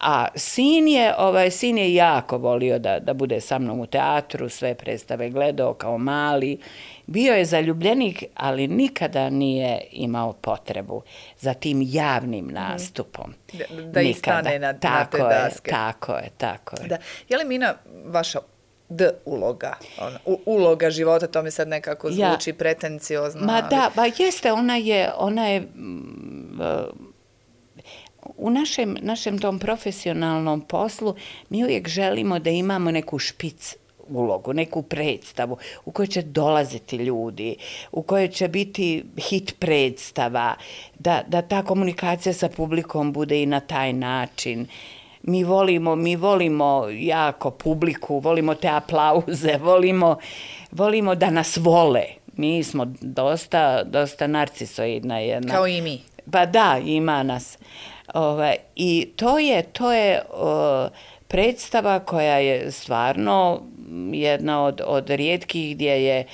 [0.00, 4.48] A sin je, ovaj, sin je jako volio da, da bude sa mnom u teatru,
[4.48, 6.58] sve predstave gledao kao mali.
[7.06, 11.02] Bio je zaljubljenik, ali nikada nije imao potrebu
[11.38, 12.54] za tim javnim mhm.
[12.54, 13.34] nastupom.
[13.52, 15.70] Da, da istane na, tako na te daske.
[15.70, 16.88] Je, tako je, tako je.
[16.88, 16.96] Da.
[17.28, 17.74] Je li Mina
[18.04, 18.38] vaša
[18.88, 22.54] D uloga, ona, u, uloga života, to mi sad nekako zvuči ja.
[22.54, 23.46] pretenciozno.
[23.46, 23.62] Ma ali...
[23.70, 26.60] da, ba jeste, ona je, ona je mm,
[28.48, 31.14] u našem, našem tom profesionalnom poslu
[31.50, 33.76] mi uvijek želimo da imamo neku špic
[34.08, 37.56] ulogu, neku predstavu u kojoj će dolaziti ljudi,
[37.92, 40.54] u kojoj će biti hit predstava,
[40.98, 44.66] da, da ta komunikacija sa publikom bude i na taj način.
[45.22, 50.16] Mi volimo, mi volimo jako publiku, volimo te aplauze, volimo,
[50.70, 52.04] volimo da nas vole.
[52.36, 55.54] Mi smo dosta, dosta narcisoidna jedna.
[55.54, 56.00] Kao i mi.
[56.32, 57.58] Pa da, ima nas.
[58.14, 60.88] Ovaj, I to je, to je o,
[61.28, 63.62] predstava koja je stvarno
[64.12, 66.24] jedna od, od rijetkih gdje je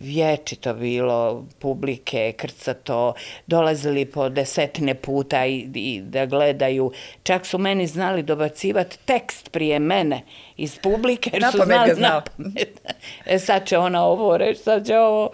[0.00, 3.14] vječito bilo publike, krcato,
[3.46, 6.92] dolazili po desetine puta i, i da gledaju.
[7.22, 10.22] Čak su meni znali dobacivati tekst prije mene
[10.56, 11.30] iz publike.
[11.32, 12.22] Jer su znali na
[13.26, 15.30] E sad će ona ovo reći, sad će ovo.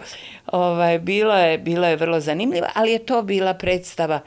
[0.51, 4.19] Ovaj, bilo, je, bilo je vrlo zanimljivo, ali je to bila predstava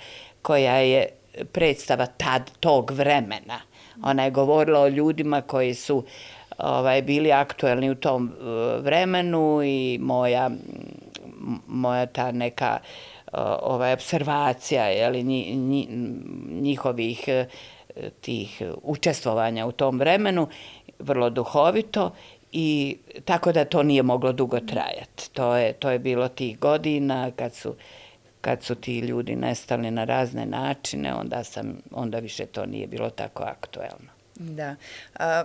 [0.43, 1.09] koja je
[1.53, 3.61] predstava tad, tog vremena.
[4.03, 6.05] Ona je govorila o ljudima koji su
[6.59, 10.51] ovaj, bili aktuelni u tom eh, vremenu i moja,
[11.67, 15.23] moja ta neka eh, ovaj, observacija jeli,
[16.51, 17.47] njihovih eh,
[18.21, 20.49] tih učestvovanja u tom vremenu
[20.99, 22.11] vrlo duhovito
[22.53, 25.31] i tako da to nije moglo dugo trajati.
[25.33, 27.75] To je, to je bilo tih godina kad su
[28.43, 33.11] kad su ti ljudi nestali na razne načine, onda, sam, onda više to nije bilo
[33.11, 34.13] tako aktuelno.
[34.35, 34.77] Da.
[35.19, 35.45] A,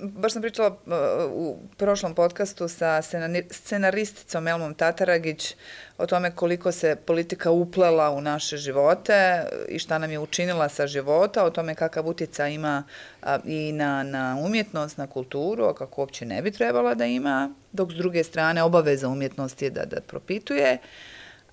[0.00, 0.90] baš sam pričala e,
[1.32, 3.02] u prošlom podcastu sa
[3.50, 5.54] scenaristicom Elmom Tataragić
[5.98, 10.86] o tome koliko se politika uplela u naše živote i šta nam je učinila sa
[10.86, 12.84] života, o tome kakav utjeca ima
[13.22, 17.54] a, i na, na umjetnost, na kulturu, a kako uopće ne bi trebala da ima,
[17.72, 20.78] dok s druge strane obaveza umjetnosti je da, da propituje.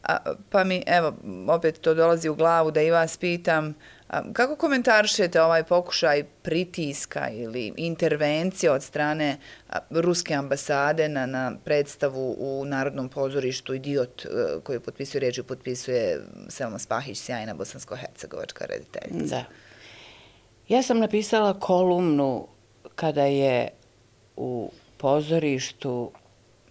[0.06, 0.18] A,
[0.50, 1.14] pa mi, evo,
[1.48, 3.74] opet to dolazi u glavu da i vas pitam,
[4.08, 9.38] a, kako komentaršete ovaj pokušaj pritiska ili intervencije od strane
[9.70, 14.28] a, Ruske ambasade na, na predstavu u Narodnom pozorištu Idiot e,
[14.64, 19.36] koju potpisuje ređu, potpisuje Selma Spahić, sjajna bosansko-hercegovačka rediteljica?
[19.36, 19.44] Da.
[20.68, 22.48] Ja sam napisala kolumnu
[22.96, 23.70] kada je
[24.36, 26.12] u pozorištu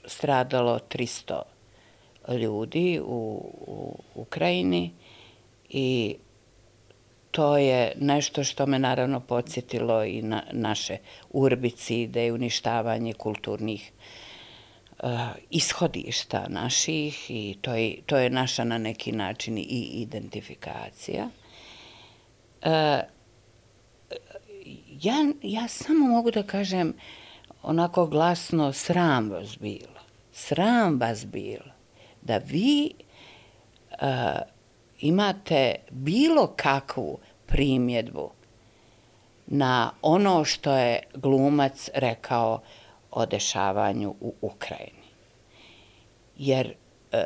[0.06, 1.42] stradalo 300
[2.32, 4.90] ljudi u, u Ukrajini
[5.68, 6.16] i
[7.30, 10.96] to je nešto što me naravno podsjetilo i na naše
[11.30, 13.92] urbicide i uništavanje kulturnih
[15.02, 15.10] uh,
[15.50, 21.28] ishodišta naših i to je, to je naša na neki način i identifikacija.
[22.62, 22.70] Uh,
[25.02, 26.94] ja, ja samo mogu da kažem
[27.62, 30.00] onako glasno, sram vas bilo.
[30.32, 31.73] Sram vas bilo
[32.24, 32.90] da vi
[33.90, 34.08] uh,
[34.98, 38.30] imate bilo kakvu primjedbu
[39.46, 42.60] na ono što je glumac rekao
[43.10, 45.04] o dešavanju u Ukrajini.
[46.36, 46.74] Jer
[47.12, 47.18] uh,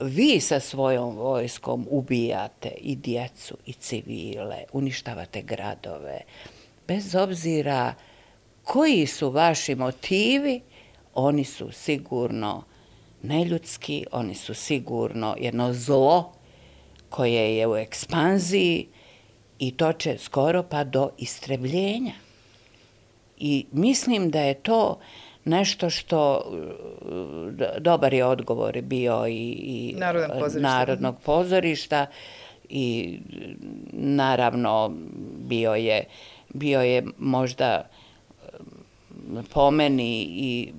[0.00, 6.20] vi sa svojom vojskom ubijate i djecu i civile, uništavate gradove,
[6.88, 7.94] bez obzira
[8.62, 10.60] koji su vaši motivi,
[11.14, 12.64] oni su sigurno
[13.24, 16.32] neljudski, oni su sigurno jedno zlo
[17.08, 18.86] koje je u ekspanziji
[19.58, 22.12] i to će skoro pa do istrebljenja.
[23.38, 24.98] I mislim da je to
[25.44, 26.44] nešto što
[27.78, 29.94] dobar je odgovor bio i, i
[30.60, 32.06] Narodnog pozorišta
[32.68, 33.18] i
[33.92, 34.92] naravno
[35.38, 36.04] bio je,
[36.48, 37.88] bio je možda
[39.52, 40.72] po meni i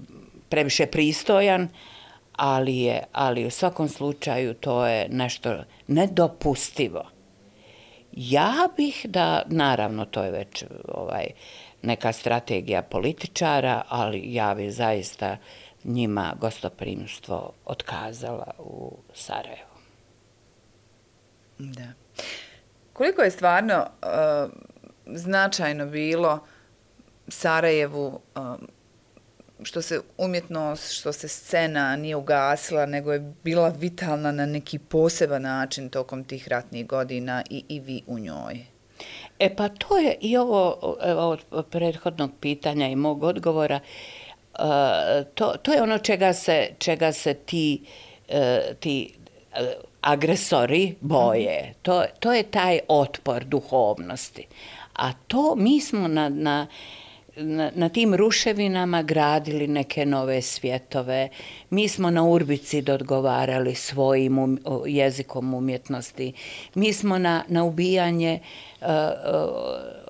[0.50, 1.70] previše pristojan,
[2.36, 7.06] ali je, ali u svakom slučaju to je nešto nedopustivo.
[8.12, 11.26] Ja bih da, naravno to je već ovaj,
[11.82, 15.38] neka strategija političara, ali ja bih zaista
[15.84, 19.76] njima gostoprimstvo otkazala u Sarajevu.
[21.58, 21.88] Da.
[22.94, 24.52] Koliko je stvarno uh,
[25.06, 26.40] značajno bilo
[27.28, 28.44] Sarajevu uh,
[29.64, 35.42] što se umjetnost, što se scena nije ugasila, nego je bila vitalna na neki poseban
[35.42, 38.66] način tokom tih ratnih godina i, i vi u njoj?
[39.40, 43.80] E pa to je i ovo evo, od prethodnog pitanja i mog odgovora,
[44.60, 44.66] uh,
[45.34, 47.82] to, to je ono čega se, čega se ti,
[48.30, 48.36] uh,
[48.80, 49.14] ti
[49.52, 49.68] uh,
[50.02, 51.70] agresori boje.
[51.70, 51.74] Mm.
[51.82, 54.48] To, to je taj otpor duhovnosti.
[54.94, 56.68] A to mi smo na, na
[57.36, 61.30] na, na tim ruševinama gradili neke nove svjetove.
[61.70, 66.34] Mi smo na Urbici dogovarali svojim um, jezikom umjetnosti.
[66.76, 68.40] Mi smo na, na ubijanje
[68.82, 68.92] uh, uh,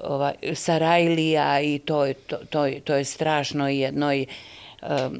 [0.01, 4.25] ovaj, Sarajlija i to, to, to, to je strašno jednoj
[4.81, 5.19] um,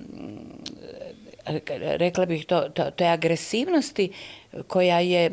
[1.80, 4.12] rekla bih to, to, to je agresivnosti
[4.68, 5.32] koja je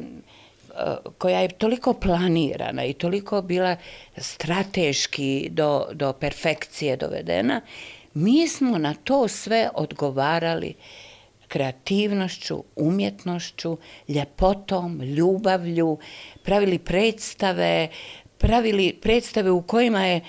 [1.18, 3.77] koja je toliko planirana i toliko bila
[4.16, 7.61] strateški do, do perfekcije dovedena,
[8.14, 10.75] mi smo na to sve odgovarali
[11.49, 15.99] kreativnošću, umjetnošću, ljepotom, ljubavlju,
[16.43, 17.89] pravili predstave,
[18.39, 20.20] pravili predstave u kojima je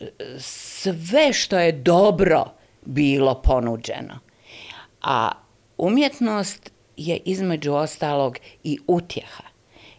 [0.00, 0.06] e,
[0.40, 2.44] sve što je dobro
[2.84, 4.18] bilo ponuđeno.
[5.02, 5.32] A
[5.78, 6.71] umjetnost
[7.08, 9.44] je između ostalog i utjeha.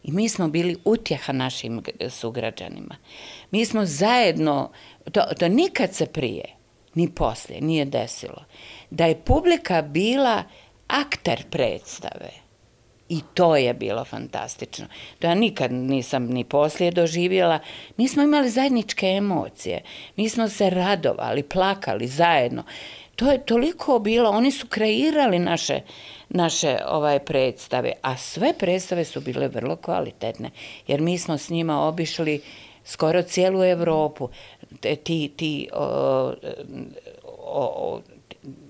[0.04, 2.96] I mi smo bili utjeha našim sugrađanima.
[3.52, 4.72] Mi smo zajedno,
[5.12, 6.46] to, to nikad se prije,
[6.96, 8.44] ni poslije, nije desilo,
[8.90, 10.44] da je publika bila
[10.88, 12.30] akter predstave.
[13.10, 14.86] I to je bilo fantastično.
[15.20, 17.60] To ja nikad nisam ni poslije doživjela.
[17.98, 19.82] Mi smo imali zajedničke emocije.
[20.16, 22.64] Mi smo se radovali, plakali zajedno.
[23.16, 25.82] To je toliko bilo, oni su kreirali naše,
[26.30, 30.50] naše ovaj predstave, a sve predstave su bile vrlo kvalitetne,
[30.88, 32.42] jer mi smo s njima obišli
[32.86, 34.30] skoro cijelu Evropu.
[35.04, 36.34] Ti, ti, o,
[37.38, 38.02] o,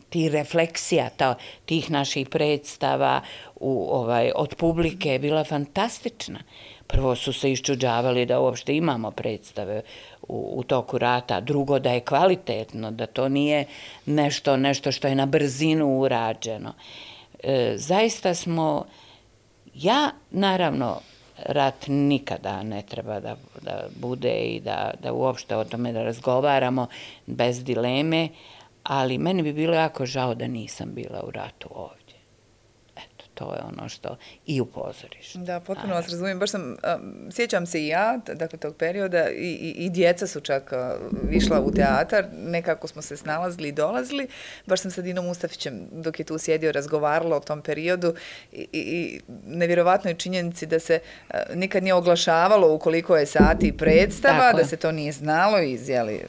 [0.09, 1.35] ti refleksija ta,
[1.65, 3.21] tih naših predstava
[3.55, 6.39] u, ovaj, od publike je bila fantastična.
[6.87, 9.81] Prvo su se iščuđavali da uopšte imamo predstave
[10.27, 13.65] u, u toku rata, drugo da je kvalitetno, da to nije
[14.05, 16.73] nešto, nešto što je na brzinu urađeno.
[17.43, 18.85] E, zaista smo,
[19.73, 20.99] ja naravno,
[21.37, 26.87] rat nikada ne treba da, da bude i da, da uopšte o tome da razgovaramo
[27.25, 28.29] bez dileme,
[28.83, 32.02] ali meni bi bilo jako žao da nisam bila u ratu ovdje.
[33.33, 35.39] To je ono što i u pozorištu.
[35.39, 36.39] Da, potpuno vas razumijem.
[36.39, 40.39] Baš sam, um, sjećam se i ja, dakle, tog perioda, i, i, i djeca su
[40.39, 44.27] čak uh, višla u teatar, nekako smo se snalazili i dolazili.
[44.65, 48.13] Baš sam sa Dinom Mustafićem, dok je tu sjedio, razgovarala o tom periodu
[48.51, 54.39] i, i, i nevjerovatnoj činjenici da se uh, nikad nije oglašavalo ukoliko je sati predstava,
[54.39, 54.57] Tako.
[54.57, 56.21] da se to nije znalo iz, jeli,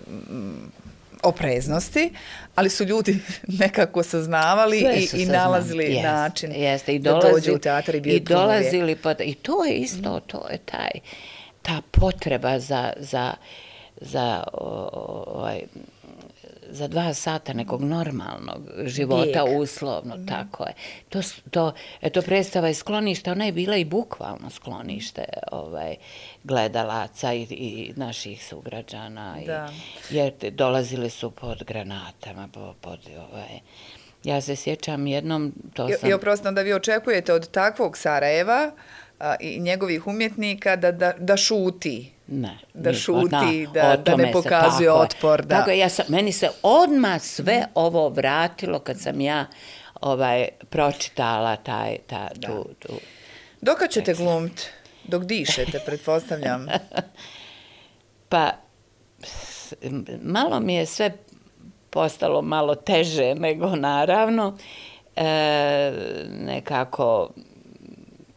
[1.24, 2.12] opreznosti,
[2.54, 3.18] ali su ljudi
[3.62, 8.00] nekako saznavali i, i nalazili jeste, način jeste, i dolazi, da dođu u teatr i
[8.00, 10.90] bio I dolazili, pa, i to je isto, to je taj,
[11.62, 13.34] ta potreba za, za,
[14.00, 15.60] za ovaj,
[16.74, 19.60] za dva sata nekog normalnog života Bijek.
[19.60, 20.26] uslovno, mm.
[20.26, 20.74] tako je.
[21.08, 21.20] To,
[21.50, 21.72] to,
[22.12, 25.96] to predstava je sklonište, ona je bila i bukvalno sklonište ovaj,
[26.44, 29.36] gledalaca i, i naših sugrađana.
[29.46, 29.68] Da.
[30.10, 32.98] I, jer dolazili su pod granatama, pod, pod
[33.30, 33.60] ovaj,
[34.24, 36.08] Ja se sjećam jednom, to sam...
[36.08, 38.72] I, i oprostno da vi očekujete od takvog Sarajeva
[39.18, 42.12] a, i njegovih umjetnika da, da, da šuti.
[42.26, 42.58] Ne.
[42.74, 45.42] Da niko, šuti, da, da ne pokazuje tako, otpor.
[45.42, 45.58] Da.
[45.58, 49.46] Tako, ja sam, meni se odma sve ovo vratilo kad sam ja
[50.00, 52.92] ovaj pročitala taj, ta, tu, tu.
[53.60, 54.62] Dok ćete glumiti?
[55.04, 56.66] Dok dišete, pretpostavljam.
[58.28, 58.50] pa,
[60.22, 61.10] malo mi je sve
[61.90, 64.56] postalo malo teže nego naravno.
[65.16, 65.92] E,
[66.30, 67.30] nekako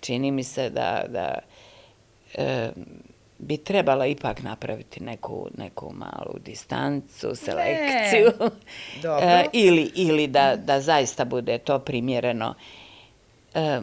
[0.07, 1.39] čini mi se da, da
[2.33, 2.69] e,
[3.37, 8.31] bi trebala ipak napraviti neku, neku malu distancu, selekciju.
[8.39, 8.49] Ne.
[9.03, 9.27] Dobro.
[9.27, 12.53] E, ili ili da, da zaista bude to primjereno.
[13.53, 13.81] E,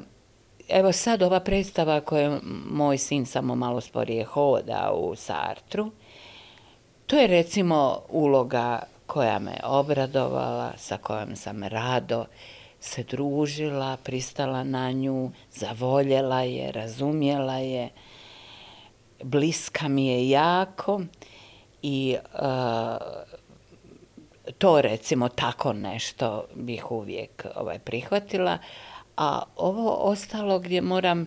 [0.69, 5.91] evo sad ova predstava koju moj sin samo malo sporije hoda u Sartru,
[7.07, 12.25] to je recimo uloga koja me obradovala, sa kojom sam rado
[12.85, 17.89] se družila, pristala na nju, zavoljela je, razumjela je,
[19.23, 21.01] bliska mi je jako
[21.83, 22.99] i uh,
[24.59, 28.59] to recimo tako nešto bih uvijek ovaj, prihvatila,
[29.17, 31.27] a ovo ostalo gdje moram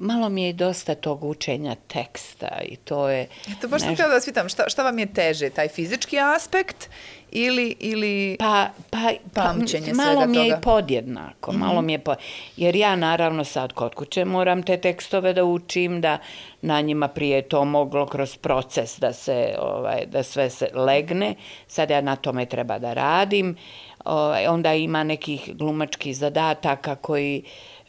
[0.00, 3.26] malo mi je dosta tog učenja teksta i to je...
[3.60, 6.88] To baš sam htjela da vas pitam, šta, šta vam je teže, taj fizički aspekt
[7.30, 8.98] ili, ili pa, pa,
[9.34, 11.58] pa pamćenje pa, malo mi je i podjednako, mm -hmm.
[11.58, 12.14] malo mi je po...
[12.56, 16.18] jer ja naravno sad kod kuće moram te tekstove da učim, da
[16.62, 21.34] na njima prije to moglo kroz proces da se, ovaj, da sve se legne,
[21.66, 23.56] sad ja na tome treba da radim,
[24.04, 27.42] ovaj, onda ima nekih glumačkih zadataka koji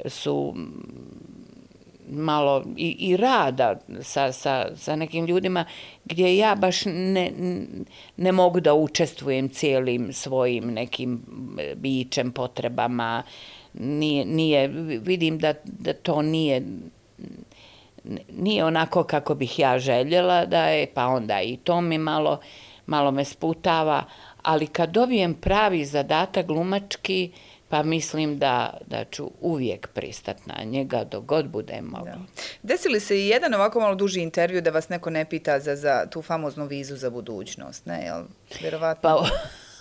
[0.05, 0.55] su
[2.12, 5.66] malo i, i rada sa, sa, sa nekim ljudima
[6.05, 7.32] gdje ja baš ne,
[8.18, 11.22] ne mogu da učestvujem cijelim svojim nekim
[11.59, 13.24] e, bićem, potrebama.
[13.74, 14.68] Nije, nije,
[15.01, 16.62] vidim da, da to nije
[18.38, 22.39] nije onako kako bih ja željela da je, pa onda i to mi malo,
[22.86, 24.03] malo me sputava,
[24.41, 30.63] ali kad dobijem pravi zadatak glumački, uh, pa mislim da, da ću uvijek pristat na
[30.63, 32.26] njega dok god bude moglo.
[32.63, 36.05] Desili se i jedan ovako malo duži intervju da vas neko ne pita za, za
[36.09, 38.24] tu famoznu vizu za budućnost, ne, jel?
[38.61, 39.01] Vjerovatno.
[39.01, 39.30] Pa,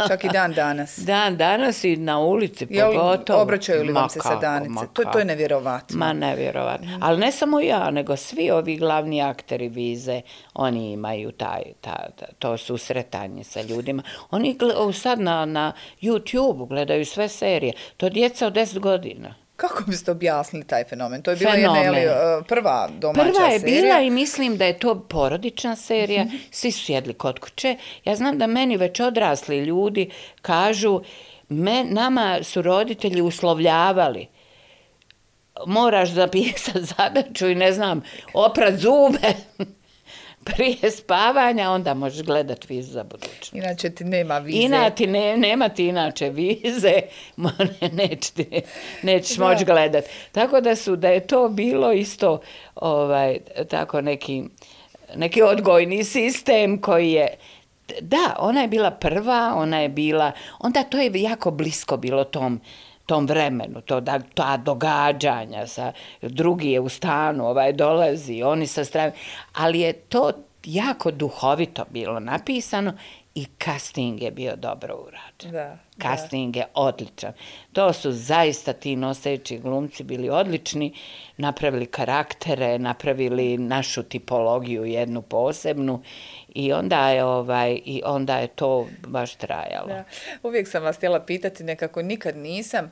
[0.09, 0.99] Čak i dan danas.
[1.11, 3.43] Dan danas i na ulici Jel, pogotovo.
[3.43, 4.87] Obraćaju li vam se sa danice?
[4.93, 5.99] To, to je nevjerovatno.
[5.99, 6.97] Ma nevjerovatno.
[6.97, 7.03] Mm.
[7.03, 10.21] Ali ne samo ja, nego svi ovi glavni akteri vize,
[10.55, 14.03] oni imaju taj, ta, ta, to susretanje sa ljudima.
[14.31, 14.59] Oni
[14.95, 17.73] sad na, na YouTube gledaju sve serije.
[17.97, 19.35] To djeca od 10 godina.
[19.61, 21.23] Kako biste objasnili taj fenomen?
[21.23, 23.35] To je bila jedna jeli, uh, prva domaća serija.
[23.35, 23.83] Prva je serija.
[23.83, 26.27] bila i mislim da je to porodična serija.
[26.51, 27.77] Svi su sjedli kod kuće.
[28.05, 30.11] Ja znam da meni već odrasli ljudi
[30.43, 31.01] kažu,
[31.49, 34.27] me, nama su roditelji uslovljavali
[35.67, 38.03] moraš zapisati zadaču i ne znam,
[38.35, 39.35] oprat zube.
[40.45, 43.53] Prije spavanja, onda možeš gledat vizu za budućnost.
[43.53, 44.59] Inače ti nema vize.
[44.59, 46.95] Inače ne, nema ti inače vize,
[47.81, 48.63] ne, neć ti,
[49.03, 50.05] nećeš moći gledat.
[50.33, 52.41] Tako da su, da je to bilo isto
[52.75, 53.39] ovaj,
[53.71, 54.45] tako neki,
[55.17, 57.29] neki odgojni sistem koji je,
[58.01, 62.61] da, ona je bila prva, ona je bila, onda to je jako blisko bilo tom,
[63.11, 65.93] tom vremenu, to da ta događanja sa
[66.23, 69.13] drugi je u stanu, ovaj dolazi, oni sa strane,
[69.53, 70.31] ali je to
[70.65, 72.93] jako duhovito bilo napisano
[73.35, 75.53] i casting je bio dobro urađen.
[75.53, 76.61] Da, casting da.
[76.61, 77.33] je odličan.
[77.73, 80.93] To su zaista ti noseći glumci bili odlični,
[81.37, 86.03] napravili karaktere, napravili našu tipologiju jednu posebnu
[86.55, 89.89] i onda je ovaj i onda je to baš trajalo.
[89.89, 90.05] Da.
[90.43, 92.91] Uvijek sam vas htjela pitati, nekako nikad nisam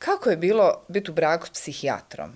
[0.00, 2.32] Kako je bilo biti u braku s psihijatrom?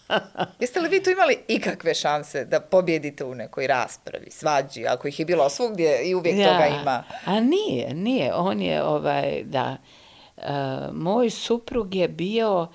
[0.60, 5.20] Jeste li vi tu imali ikakve šanse da pobjedite u nekoj raspravi, svađi, ako ih
[5.20, 7.04] je bilo svugdje i uvijek ja, toga ima?
[7.24, 8.34] A nije, nije.
[8.34, 9.76] On je, ovaj, da,
[10.36, 10.44] uh,
[10.92, 12.68] moj suprug je bio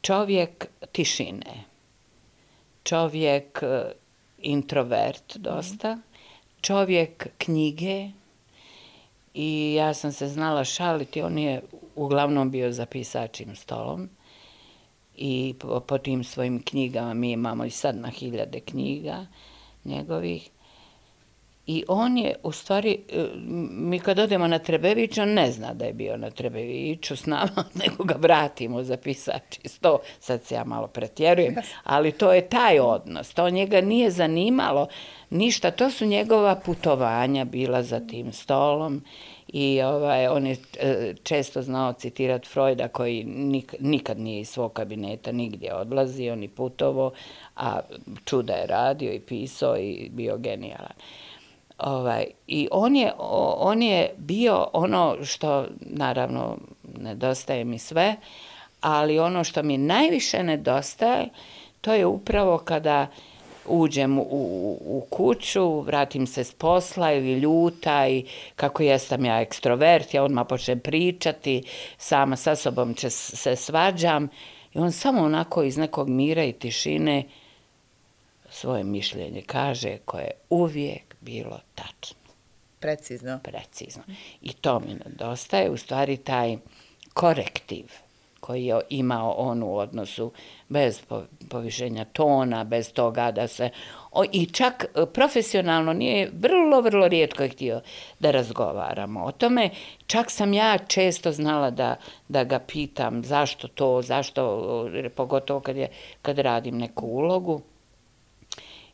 [0.00, 1.64] čovjek tišine,
[2.82, 3.90] čovjek uh,
[4.38, 5.98] introvert dosta,
[6.62, 8.10] čovjek knjige
[9.34, 11.62] i ja sam se znala šaliti, on je
[11.96, 14.08] uglavnom bio za pisačim stolom
[15.16, 19.26] i po, po tim svojim knjigama, mi imamo i sad na hiljade knjiga
[19.84, 20.50] njegovih.
[21.66, 23.26] I on je, u stvari, e,
[23.70, 27.64] mi kad odemo na Trebević, on ne zna da je bio na Trebeviću s nama,
[27.84, 29.98] nego ga vratimo za pisač iz to.
[30.20, 31.54] Sad se ja malo pretjerujem,
[31.84, 33.34] ali to je taj odnos.
[33.34, 34.88] To njega nije zanimalo
[35.30, 35.70] ništa.
[35.70, 39.02] To su njegova putovanja bila za tim stolom
[39.48, 43.24] i ovaj, on je e, često znao citirati Freuda koji
[43.80, 47.12] nikad nije iz svog kabineta nigdje odlazio ni putovo,
[47.56, 47.80] a
[48.24, 50.92] čuda je radio i pisao i bio genijalan.
[51.82, 53.12] Ovaj, I on je,
[53.58, 56.56] on je bio ono što, naravno,
[56.98, 58.16] nedostaje mi sve,
[58.80, 61.28] ali ono što mi najviše nedostaje,
[61.80, 63.06] to je upravo kada
[63.66, 64.22] uđem u,
[64.80, 68.24] u kuću, vratim se s posla ili ljuta i
[68.56, 71.62] kako jesam ja ekstrovert, ja odmah počnem pričati,
[71.98, 74.28] sama sa sobom će se svađam
[74.74, 77.24] i on samo onako iz nekog mira i tišine
[78.50, 82.18] svoje mišljenje kaže koje uvijek bilo tačno.
[82.80, 83.40] Precizno.
[83.42, 84.02] Precizno.
[84.42, 86.56] I to mi nedostaje, u stvari taj
[87.14, 87.84] korektiv
[88.42, 90.32] koji je imao on u odnosu
[90.68, 91.00] bez
[91.50, 93.70] povišenja tona, bez toga da se...
[94.10, 97.80] O, I čak e, profesionalno nije vrlo, vrlo rijetko htio
[98.18, 99.70] da razgovaramo o tome.
[100.06, 101.96] Čak sam ja često znala da,
[102.28, 105.88] da ga pitam zašto to, zašto, pogotovo kad, je,
[106.22, 107.60] kad radim neku ulogu.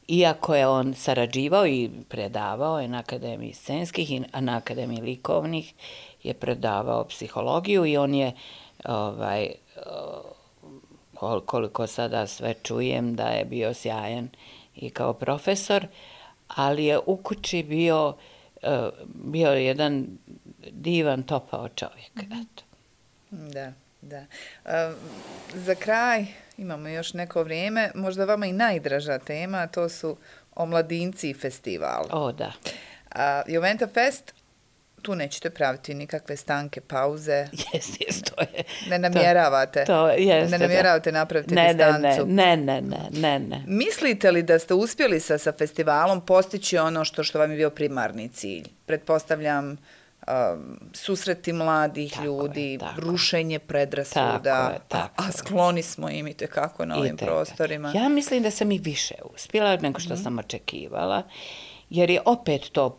[0.08, 5.74] Iako je on sarađivao i predavao je na Akademiji scenskih i na Akademiji likovnih,
[6.22, 8.32] je predavao psihologiju i on je
[8.84, 9.48] ovaj,
[11.46, 14.28] koliko sada sve čujem da je bio sjajan
[14.76, 15.86] i kao profesor,
[16.48, 18.16] ali je u kući bio,
[18.62, 20.06] eh, bio jedan
[20.70, 22.12] divan, topao čovjek.
[22.16, 22.62] Eto.
[23.30, 24.24] Da, da.
[24.64, 24.92] E,
[25.54, 26.26] za kraj
[26.58, 30.16] imamo još neko vrijeme, možda vama i najdraža tema, to su
[30.54, 32.04] omladinci i festival.
[32.10, 32.52] O, da.
[33.10, 34.34] A, Juventa Fest
[35.02, 37.32] tu nećete praviti nikakve stanke, pauze.
[37.72, 38.64] Jes, jes, to je.
[38.90, 39.84] Ne namjeravate.
[39.84, 41.18] To, to jest, ne namjeravate da.
[41.18, 42.26] napraviti ne, distancu.
[42.26, 43.62] Ne, ne, ne, ne, ne.
[43.66, 47.70] Mislite li da ste uspjeli sa, sa festivalom postići ono što što vam je bio
[47.70, 48.68] primarni cilj?
[48.86, 49.76] Pretpostavljam
[50.28, 56.10] um, susreti mladih tako ljudi, je, rušenje predrasuda, tako je, tako a, a skloni smo
[56.10, 57.92] im i kako na ovim prostorima.
[57.94, 60.22] Ja mislim da sam i više uspjela nego što mm -hmm.
[60.22, 61.22] sam očekivala
[61.90, 62.98] jer je opet to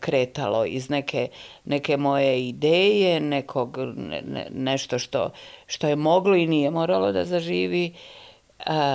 [0.00, 1.28] kretalo iz neke,
[1.64, 5.30] neke moje ideje, nekog, ne, nešto što,
[5.66, 7.94] što je moglo i nije moralo da zaživi,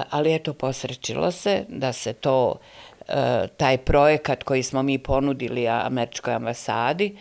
[0.10, 2.56] ali eto posrećilo se da se to,
[3.58, 7.18] taj projekat koji smo mi ponudili američkoj ambasadi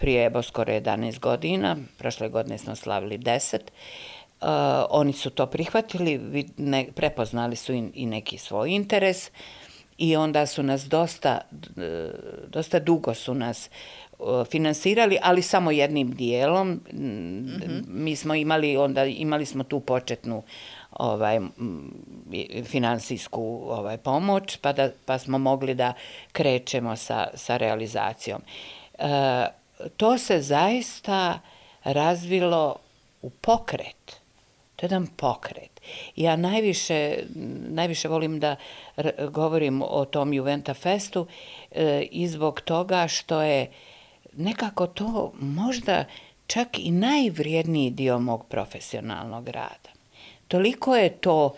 [0.00, 3.58] prije evo skoro 11 godina, prošle godine smo slavili 10,
[4.40, 4.46] Uh,
[4.90, 9.32] oni su to prihvatili, ne, prepoznali su i, i neki svoj interes, uh,
[9.98, 11.40] i onda su nas dosta,
[11.76, 12.10] e,
[12.48, 13.70] dosta dugo su nas e,
[14.50, 16.70] finansirali, ali samo jednim dijelom.
[16.70, 17.82] Mm -hmm.
[17.88, 20.42] Mi smo imali, onda imali smo tu početnu
[20.92, 21.40] ovaj
[22.64, 25.92] finansijsku ovaj pomoć pa da pa smo mogli da
[26.32, 28.42] krećemo sa sa realizacijom.
[28.98, 29.46] E,
[29.96, 31.40] to se zaista
[31.84, 32.76] razvilo
[33.22, 34.20] u pokret.
[34.76, 35.80] To je jedan pokret.
[36.16, 37.18] Ja najviše,
[37.68, 38.56] najviše volim da
[39.30, 41.26] govorim o tom Juventa Festu
[41.70, 43.70] e, i zbog toga što je
[44.36, 46.04] nekako to možda
[46.46, 49.90] čak i najvrijedniji dio mog profesionalnog rada.
[50.48, 51.54] Toliko je to,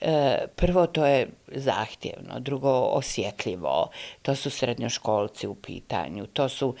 [0.00, 3.90] e, prvo to je zahtjevno, drugo osjetljivo,
[4.22, 6.74] to su srednjoškolci u pitanju, to su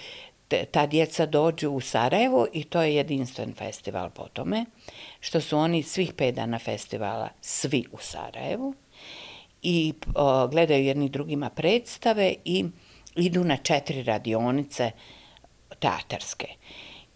[0.70, 4.64] ta djeca dođu u Sarajevo i to je jedinstven festival po tome,
[5.20, 8.74] što su oni svih pet dana festivala svi u Sarajevu
[9.62, 12.64] i o, gledaju jedni drugima predstave i
[13.16, 14.90] idu na četiri radionice
[15.78, 16.46] teatarske.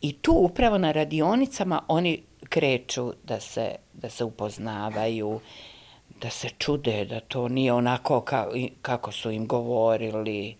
[0.00, 5.40] I tu upravo na radionicama oni kreću da se, da se upoznavaju,
[6.20, 8.46] da se čude, da to nije onako ka,
[8.82, 10.56] kako su im govorili,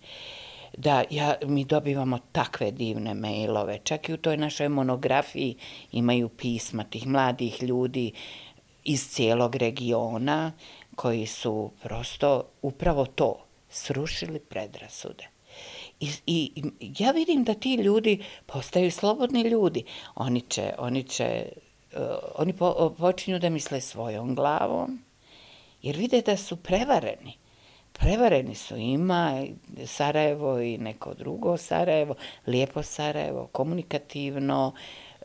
[0.78, 3.78] da ja, mi dobivamo takve divne mailove.
[3.84, 5.56] Čak i u toj našoj monografiji
[5.92, 8.12] imaju pisma tih mladih ljudi
[8.84, 10.52] iz cijelog regiona
[10.94, 15.28] koji su prosto upravo to srušili predrasude.
[16.00, 16.62] I, i,
[16.98, 19.84] ja vidim da ti ljudi postaju slobodni ljudi.
[20.14, 21.52] Oni će, oni će,
[21.92, 22.00] uh,
[22.34, 25.02] oni po, počinju da misle svojom glavom,
[25.82, 27.47] jer vide da su prevareni.
[28.00, 29.44] Prevareni su ima
[29.86, 32.14] Sarajevo i neko drugo Sarajevo,
[32.46, 34.72] lijepo Sarajevo, komunikativno,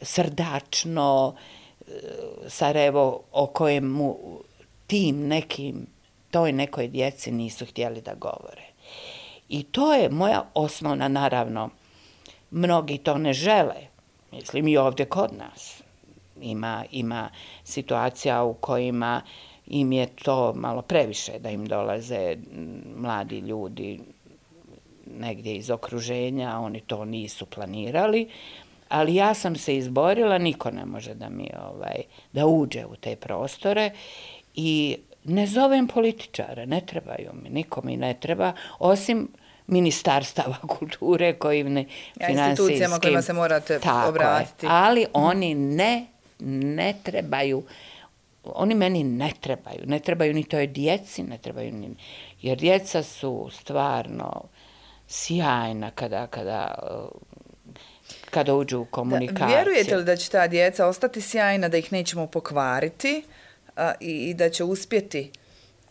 [0.02, 1.36] srdačno,
[2.48, 4.18] Sarajevo o kojemu
[4.88, 5.88] tim nekim,
[6.32, 8.64] toj nekoj djeci nisu htjeli da govore.
[9.50, 11.70] I to je moja osnovna, naravno,
[12.52, 13.88] mnogi to ne žele,
[14.32, 15.82] mislim i ovdje kod nas.
[16.42, 17.30] Ima, ima
[17.64, 19.22] situacija u kojima
[19.68, 22.38] im je to malo previše da im dolaze
[22.95, 23.99] mladi ljudi
[25.05, 28.30] negdje iz okruženja, oni to nisu planirali,
[28.89, 32.01] ali ja sam se izborila, niko ne može da mi ovaj
[32.34, 33.91] da uđe u te prostore
[34.55, 39.28] i ne zovem političare, ne trebaju mi, niko mi ne treba, osim
[39.68, 41.86] ministarstava kulture koji ne
[42.20, 44.66] ja, institucijama kojima se morate tako obratiti.
[44.66, 46.05] Je, ali oni ne,
[46.39, 47.64] ne trebaju,
[48.44, 51.96] oni meni ne trebaju, ne trebaju ni toj djeci, ne trebaju ni,
[52.41, 54.44] jer djeca su stvarno
[55.08, 56.76] sjajna kada, kada,
[58.30, 59.48] kada uđu u komunikaciju.
[59.48, 63.24] Da, vjerujete li da će ta djeca ostati sjajna, da ih nećemo pokvariti
[63.76, 65.32] a, i, i da će uspjeti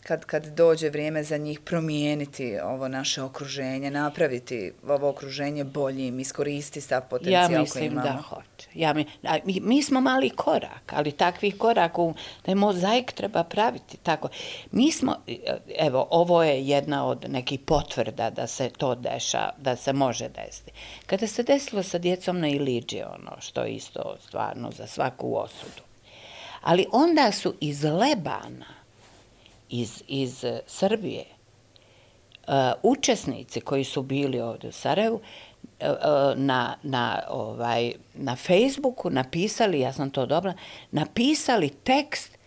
[0.03, 6.81] kad, kad dođe vrijeme za njih promijeniti ovo naše okruženje, napraviti ovo okruženje boljim, iskoristi
[6.81, 8.07] sav potencijal koji imamo?
[8.07, 8.69] Ja mislim da hoće.
[8.73, 12.01] Ja mi, a, mi, mi smo mali korak, ali takvih koraka,
[12.45, 14.29] da je mozaik treba praviti tako.
[14.71, 15.15] Mi smo,
[15.79, 20.71] evo, ovo je jedna od nekih potvrda da se to deša, da se može desiti.
[21.05, 25.81] Kada se desilo sa djecom na Iliđi, ono što je isto stvarno za svaku osudu,
[26.61, 28.82] ali onda su iz Lebana,
[29.73, 31.25] iz, iz eh, Srbije,
[32.47, 32.53] uh,
[32.83, 35.87] učesnici koji su bili ovdje u Sarajevu, uh,
[36.35, 40.53] na, na, ovaj, na Facebooku napisali, ja sam to dobra,
[40.91, 42.37] napisali tekst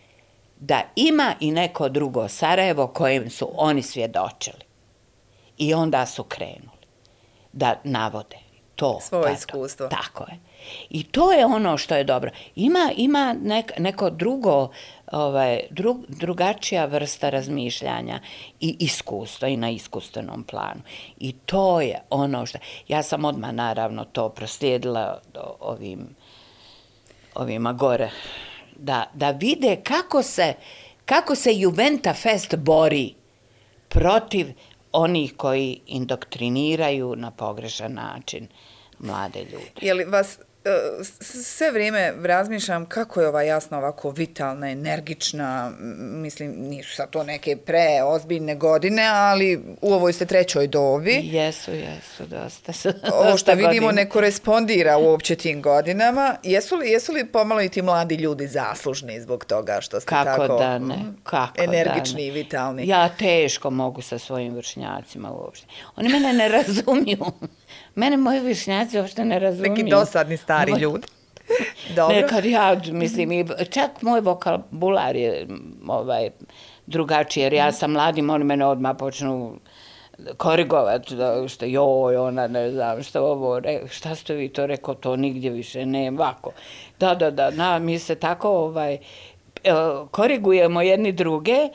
[0.59, 4.67] da ima i neko drugo Sarajevo kojim su oni svjedočili.
[5.57, 6.77] I onda su krenuli
[7.53, 8.37] da navode
[8.77, 8.99] to.
[9.01, 9.87] Svoje iskustvo.
[9.87, 10.39] Tako je.
[10.89, 12.31] I to je ono što je dobro.
[12.55, 14.69] Ima, ima nek, neko drugo,
[15.11, 18.19] ovaj, drug, drugačija vrsta razmišljanja
[18.59, 20.81] i iskustva i na iskustvenom planu.
[21.19, 22.57] I to je ono što...
[22.87, 25.21] Ja sam odmah naravno to proslijedila
[25.59, 26.15] ovim,
[27.35, 28.09] ovima gore.
[28.75, 30.53] Da, da vide kako se,
[31.05, 33.13] kako se Juventa Fest bori
[33.89, 34.47] protiv
[34.91, 38.47] onih koji indoktriniraju na pogrešan način
[38.99, 39.71] mlade ljude.
[39.81, 40.39] Je li vas
[41.43, 47.57] sve vrijeme razmišljam kako je ova jasna ovako vitalna, energična, mislim, nisu sa to neke
[47.57, 51.19] preozbiljne godine, ali u ovoj ste trećoj dobi.
[51.23, 52.91] Jesu, jesu, dosta.
[53.23, 56.35] Ovo što vidimo ne korespondira uopće tim godinama.
[56.43, 60.41] Jesu li, jesu li pomalo i ti mladi ljudi zaslužni zbog toga što ste kako
[60.41, 62.27] tako da ne, kako energični da ne.
[62.27, 62.87] i vitalni?
[62.87, 65.67] Ja teško mogu sa svojim vršnjacima uopšte.
[65.95, 67.25] Oni mene ne razumiju.
[67.97, 69.73] Mene moji višnjaci uopšte ne razumiju.
[69.73, 70.79] Neki dosadni stari Moj...
[70.79, 71.07] ljudi.
[71.95, 72.15] Dobro.
[72.15, 75.47] Ne, kad ja, mislim, i čak moj vokabular je
[75.87, 76.29] ovaj,
[76.85, 79.59] drugačiji, jer ja sam mladim, oni mene odmah počnu
[80.37, 84.93] korigovati, da, što joj, ona, ne znam, što ovo, re, šta ste vi to rekao,
[84.93, 86.51] to nigdje više, ne, ovako.
[86.99, 88.99] Da, da, da, na, mi se tako, ovaj, e,
[90.11, 91.69] korigujemo jedni druge,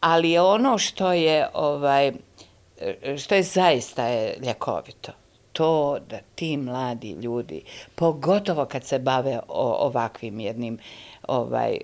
[0.00, 2.12] ali ono što je, ovaj,
[3.18, 5.19] što je zaista je ljekovito
[5.52, 7.62] to da ti mladi ljudi,
[7.94, 10.78] pogotovo kad se bave o, ovakvim jednim,
[11.28, 11.78] ovaj,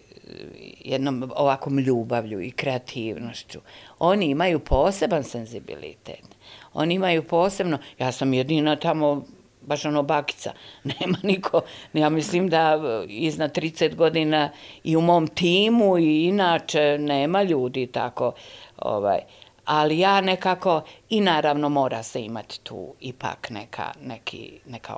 [0.84, 3.60] jednom ovakvom ljubavlju i kreativnošću,
[3.98, 6.36] oni imaju poseban senzibilitet.
[6.74, 9.24] Oni imaju posebno, ja sam jedina tamo,
[9.60, 10.52] baš ono bakica,
[11.00, 11.60] nema niko,
[11.92, 14.50] ja mislim da iznad 30 godina
[14.84, 18.32] i u mom timu i inače nema ljudi tako,
[18.76, 19.20] ovaj,
[19.66, 24.94] ali ja nekako, i naravno mora se imati tu ipak neka, neki, neka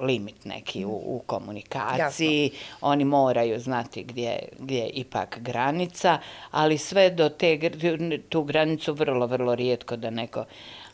[0.00, 2.42] limit neki u, u komunikaciji.
[2.44, 2.58] Jasno.
[2.80, 6.18] Oni moraju znati gdje, gdje je ipak granica,
[6.50, 7.70] ali sve do te,
[8.28, 10.44] tu granicu vrlo, vrlo rijetko da neko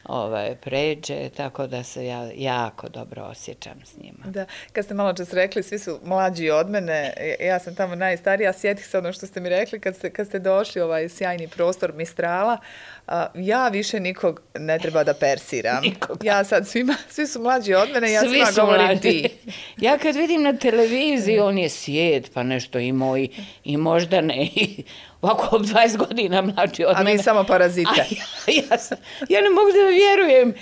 [0.04, 4.24] ovaj, pređe, tako da se ja jako dobro osjećam s njima.
[4.24, 8.52] Da, kad ste malo čas rekli, svi su mlađi od mene, ja sam tamo najstarija,
[8.52, 11.92] sjetih se ono što ste mi rekli kad ste, kad ste došli ovaj sjajni prostor
[11.92, 12.58] Mistrala,
[13.06, 15.82] a, ja više nikog ne treba da persiram.
[15.88, 16.26] Nikoga.
[16.26, 19.00] Ja sad svima, svi su mlađi od mene, ja Svi svima govorim mlađi.
[19.00, 19.28] ti.
[19.76, 23.28] Ja kad vidim na televiziji, on je svijet, pa nešto i moj,
[23.64, 24.84] i možda ne, i
[25.22, 27.22] ovako 20 godina mlađi od A mi mene.
[27.22, 27.90] samo parazite.
[27.90, 28.04] A
[28.50, 28.98] ja, ja, sam,
[29.28, 30.54] ja ne mogu da vjerujem,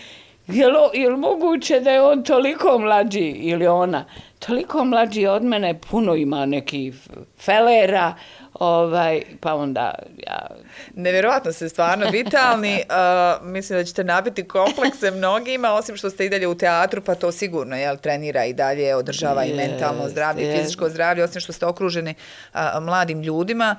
[0.47, 4.05] je li, je li moguće da je on toliko mlađi ili ona,
[4.39, 6.93] toliko mlađi od mene, puno ima neki
[7.39, 8.15] felera,
[8.55, 9.95] ovaj, pa onda
[10.27, 10.47] ja
[10.95, 12.81] Nevjerovatno ste stvarno vitalni.
[12.91, 17.15] Uh, mislim da ćete nabiti komplekse mnogima, osim što ste i dalje u teatru, pa
[17.15, 20.63] to sigurno jel, trenira i dalje, održava i mentalno zdravlje, jest.
[20.63, 22.15] fizičko zdravlje, osim što ste okruženi
[22.55, 23.77] uh, mladim ljudima.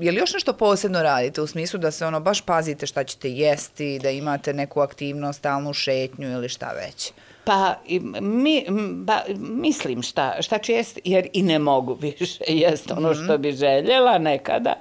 [0.00, 3.30] Je li još nešto posebno radite u smislu da se ono baš pazite šta ćete
[3.30, 7.12] jesti, da imate neku aktivnost, stalnu šetnju ili šta već?
[7.44, 7.74] Pa,
[8.20, 13.38] mi, ba, mislim šta, šta ću jest, jer i ne mogu više jest ono što
[13.38, 14.74] bi željela nekada,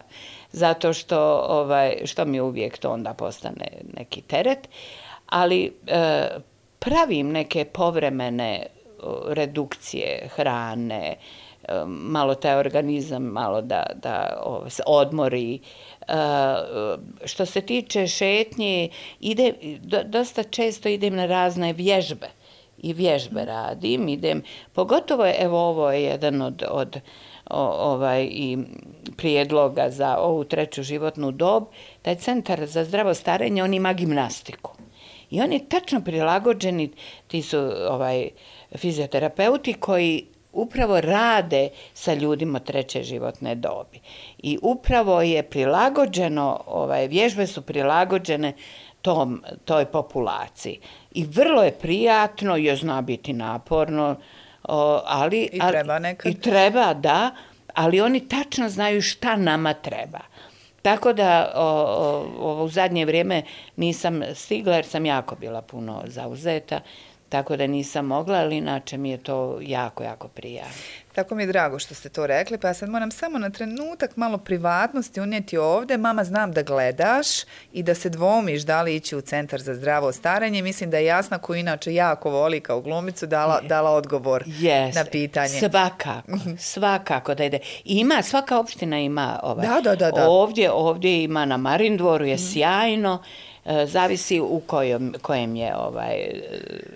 [0.52, 4.70] zato što, ovaj, što mi uvijek to onda postane neki teret,
[5.26, 6.28] ali e,
[6.80, 8.66] pravim neke povremene
[9.28, 11.16] redukcije hrane, e,
[11.88, 15.60] malo taj organizam malo da, da o, se odmori.
[16.08, 16.14] E,
[17.26, 18.90] što se tiče šetnje,
[19.20, 19.54] ide,
[20.06, 22.28] dosta često idem na razne vježbe
[22.78, 24.44] i vježbe radim, idem,
[24.74, 27.00] pogotovo je, evo ovo je jedan od, od
[27.50, 28.58] o, ovaj i
[29.18, 31.64] prijedloga za ovu treću životnu dob,
[32.02, 34.72] taj centar za zdravo starenje, on ima gimnastiku.
[35.30, 36.92] I oni tačno prilagođeni,
[37.28, 37.58] ti su
[37.90, 38.30] ovaj
[38.76, 44.00] fizioterapeuti koji upravo rade sa ljudima treće životne dobi.
[44.38, 48.54] I upravo je prilagođeno, ovaj, vježbe su prilagođene
[49.02, 50.80] tom, toj populaciji.
[51.12, 54.16] I vrlo je prijatno, je zna biti naporno,
[54.64, 55.50] o, ali...
[55.52, 56.32] I treba nekad.
[56.32, 57.32] I treba, da,
[57.74, 60.20] ali oni tačno znaju šta nama treba.
[60.82, 63.44] Tako da o, o, ovo u zadnje vrijeme
[63.76, 66.80] nisam stigla jer sam jako bila puno zauzeta,
[67.34, 70.82] tako da nisam mogla, ali inače mi je to jako, jako prijatno.
[71.16, 74.18] Tako mi je drago što ste to rekli, pa ja sad moram samo na trenutak
[74.18, 75.98] malo privatnosti unijeti ovde.
[75.98, 77.28] Mama, znam da gledaš
[77.74, 80.62] i da se dvomiš da li ići u Centar za zdravo starenje.
[80.62, 85.00] Mislim da je Jasna, koju inače jako voli kao glumicu, dala, dala odgovor Jeste.
[85.00, 85.60] na pitanje.
[85.60, 87.60] Svakako, svakako da ide.
[87.86, 89.68] Ima, svaka opština ima ovaj.
[89.68, 90.30] Da, da, da, da.
[90.30, 93.24] Ovdje, ovdje ima na Marindvoru je sjajno.
[93.24, 93.53] E,
[93.86, 96.32] Zavisi u kojom, kojem je ovaj e,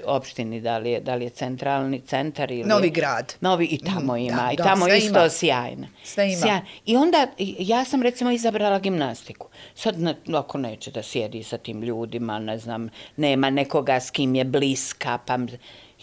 [0.05, 2.63] opštini, da li je, da li je centralni centar ili...
[2.63, 3.34] Novi grad.
[3.41, 4.36] Novi, i tamo Mhm, ima.
[4.38, 5.30] da, I da, tamo sve isto ima.
[5.30, 5.88] sjajno.
[6.03, 6.38] Sve ima.
[6.38, 6.61] Sjajno.
[6.86, 7.28] I onda,
[7.59, 9.47] ja sam recimo izabrala gimnastiku.
[9.76, 14.36] Sad, ne, ako neće da sjedi sa tim ljudima, ne znam, nema nekoga s kim
[14.36, 15.38] je bliska, pa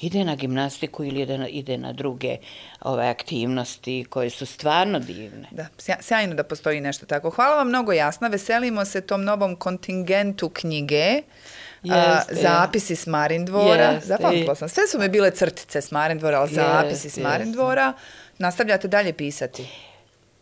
[0.01, 2.37] ide na gimnastiku ili ide na, ide na druge
[2.81, 5.49] ove aktivnosti koje su stvarno divne.
[5.51, 7.31] Da, sja- sjajno da postoji nešto tako.
[7.31, 8.29] Hvala vam mnogo jasna.
[8.29, 11.23] Veselimo se tom novom kontingentu knjige.
[11.91, 12.35] A, Jeste.
[12.35, 13.85] zapisi s Marindvora.
[13.85, 14.07] Jeste.
[14.07, 14.69] Zapamtila sam.
[14.69, 17.93] Sve su mi bile crtice s Marindvora, ali zapisi s Marindvora.
[18.39, 19.67] Nastavljate dalje pisati.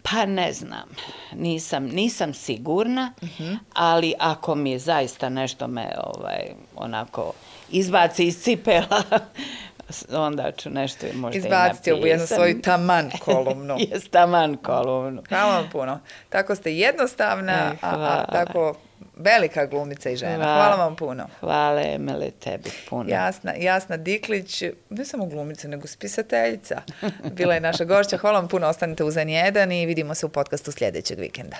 [0.02, 0.88] Pa ne znam,
[1.34, 3.12] nisam, nisam sigurna,
[3.74, 6.42] ali ako mi zaista nešto me ovaj,
[6.76, 7.32] onako
[7.72, 9.02] izbaci iz cipela,
[10.26, 12.36] onda ću nešto možda Izbaciti i ovu jednu napisam.
[12.36, 13.76] svoju taman kolumnu.
[13.90, 15.22] Jes taman kolumnu.
[15.28, 16.00] Hvala vam puno.
[16.28, 18.26] Tako ste jednostavna, E, a, a hvala.
[18.26, 18.74] tako
[19.16, 20.44] velika glumica i žena.
[20.44, 21.26] Hvala vam puno.
[21.40, 23.10] Hvala Emele tebi puno.
[23.10, 26.82] Jasna, Jasna Diklić, ne samo glumica, nego spisateljica.
[27.26, 28.16] Bila je naša gošća.
[28.16, 31.56] Hvala vam puno, ostanite uz N1 i vidimo se u podcastu sljedećeg vikenda.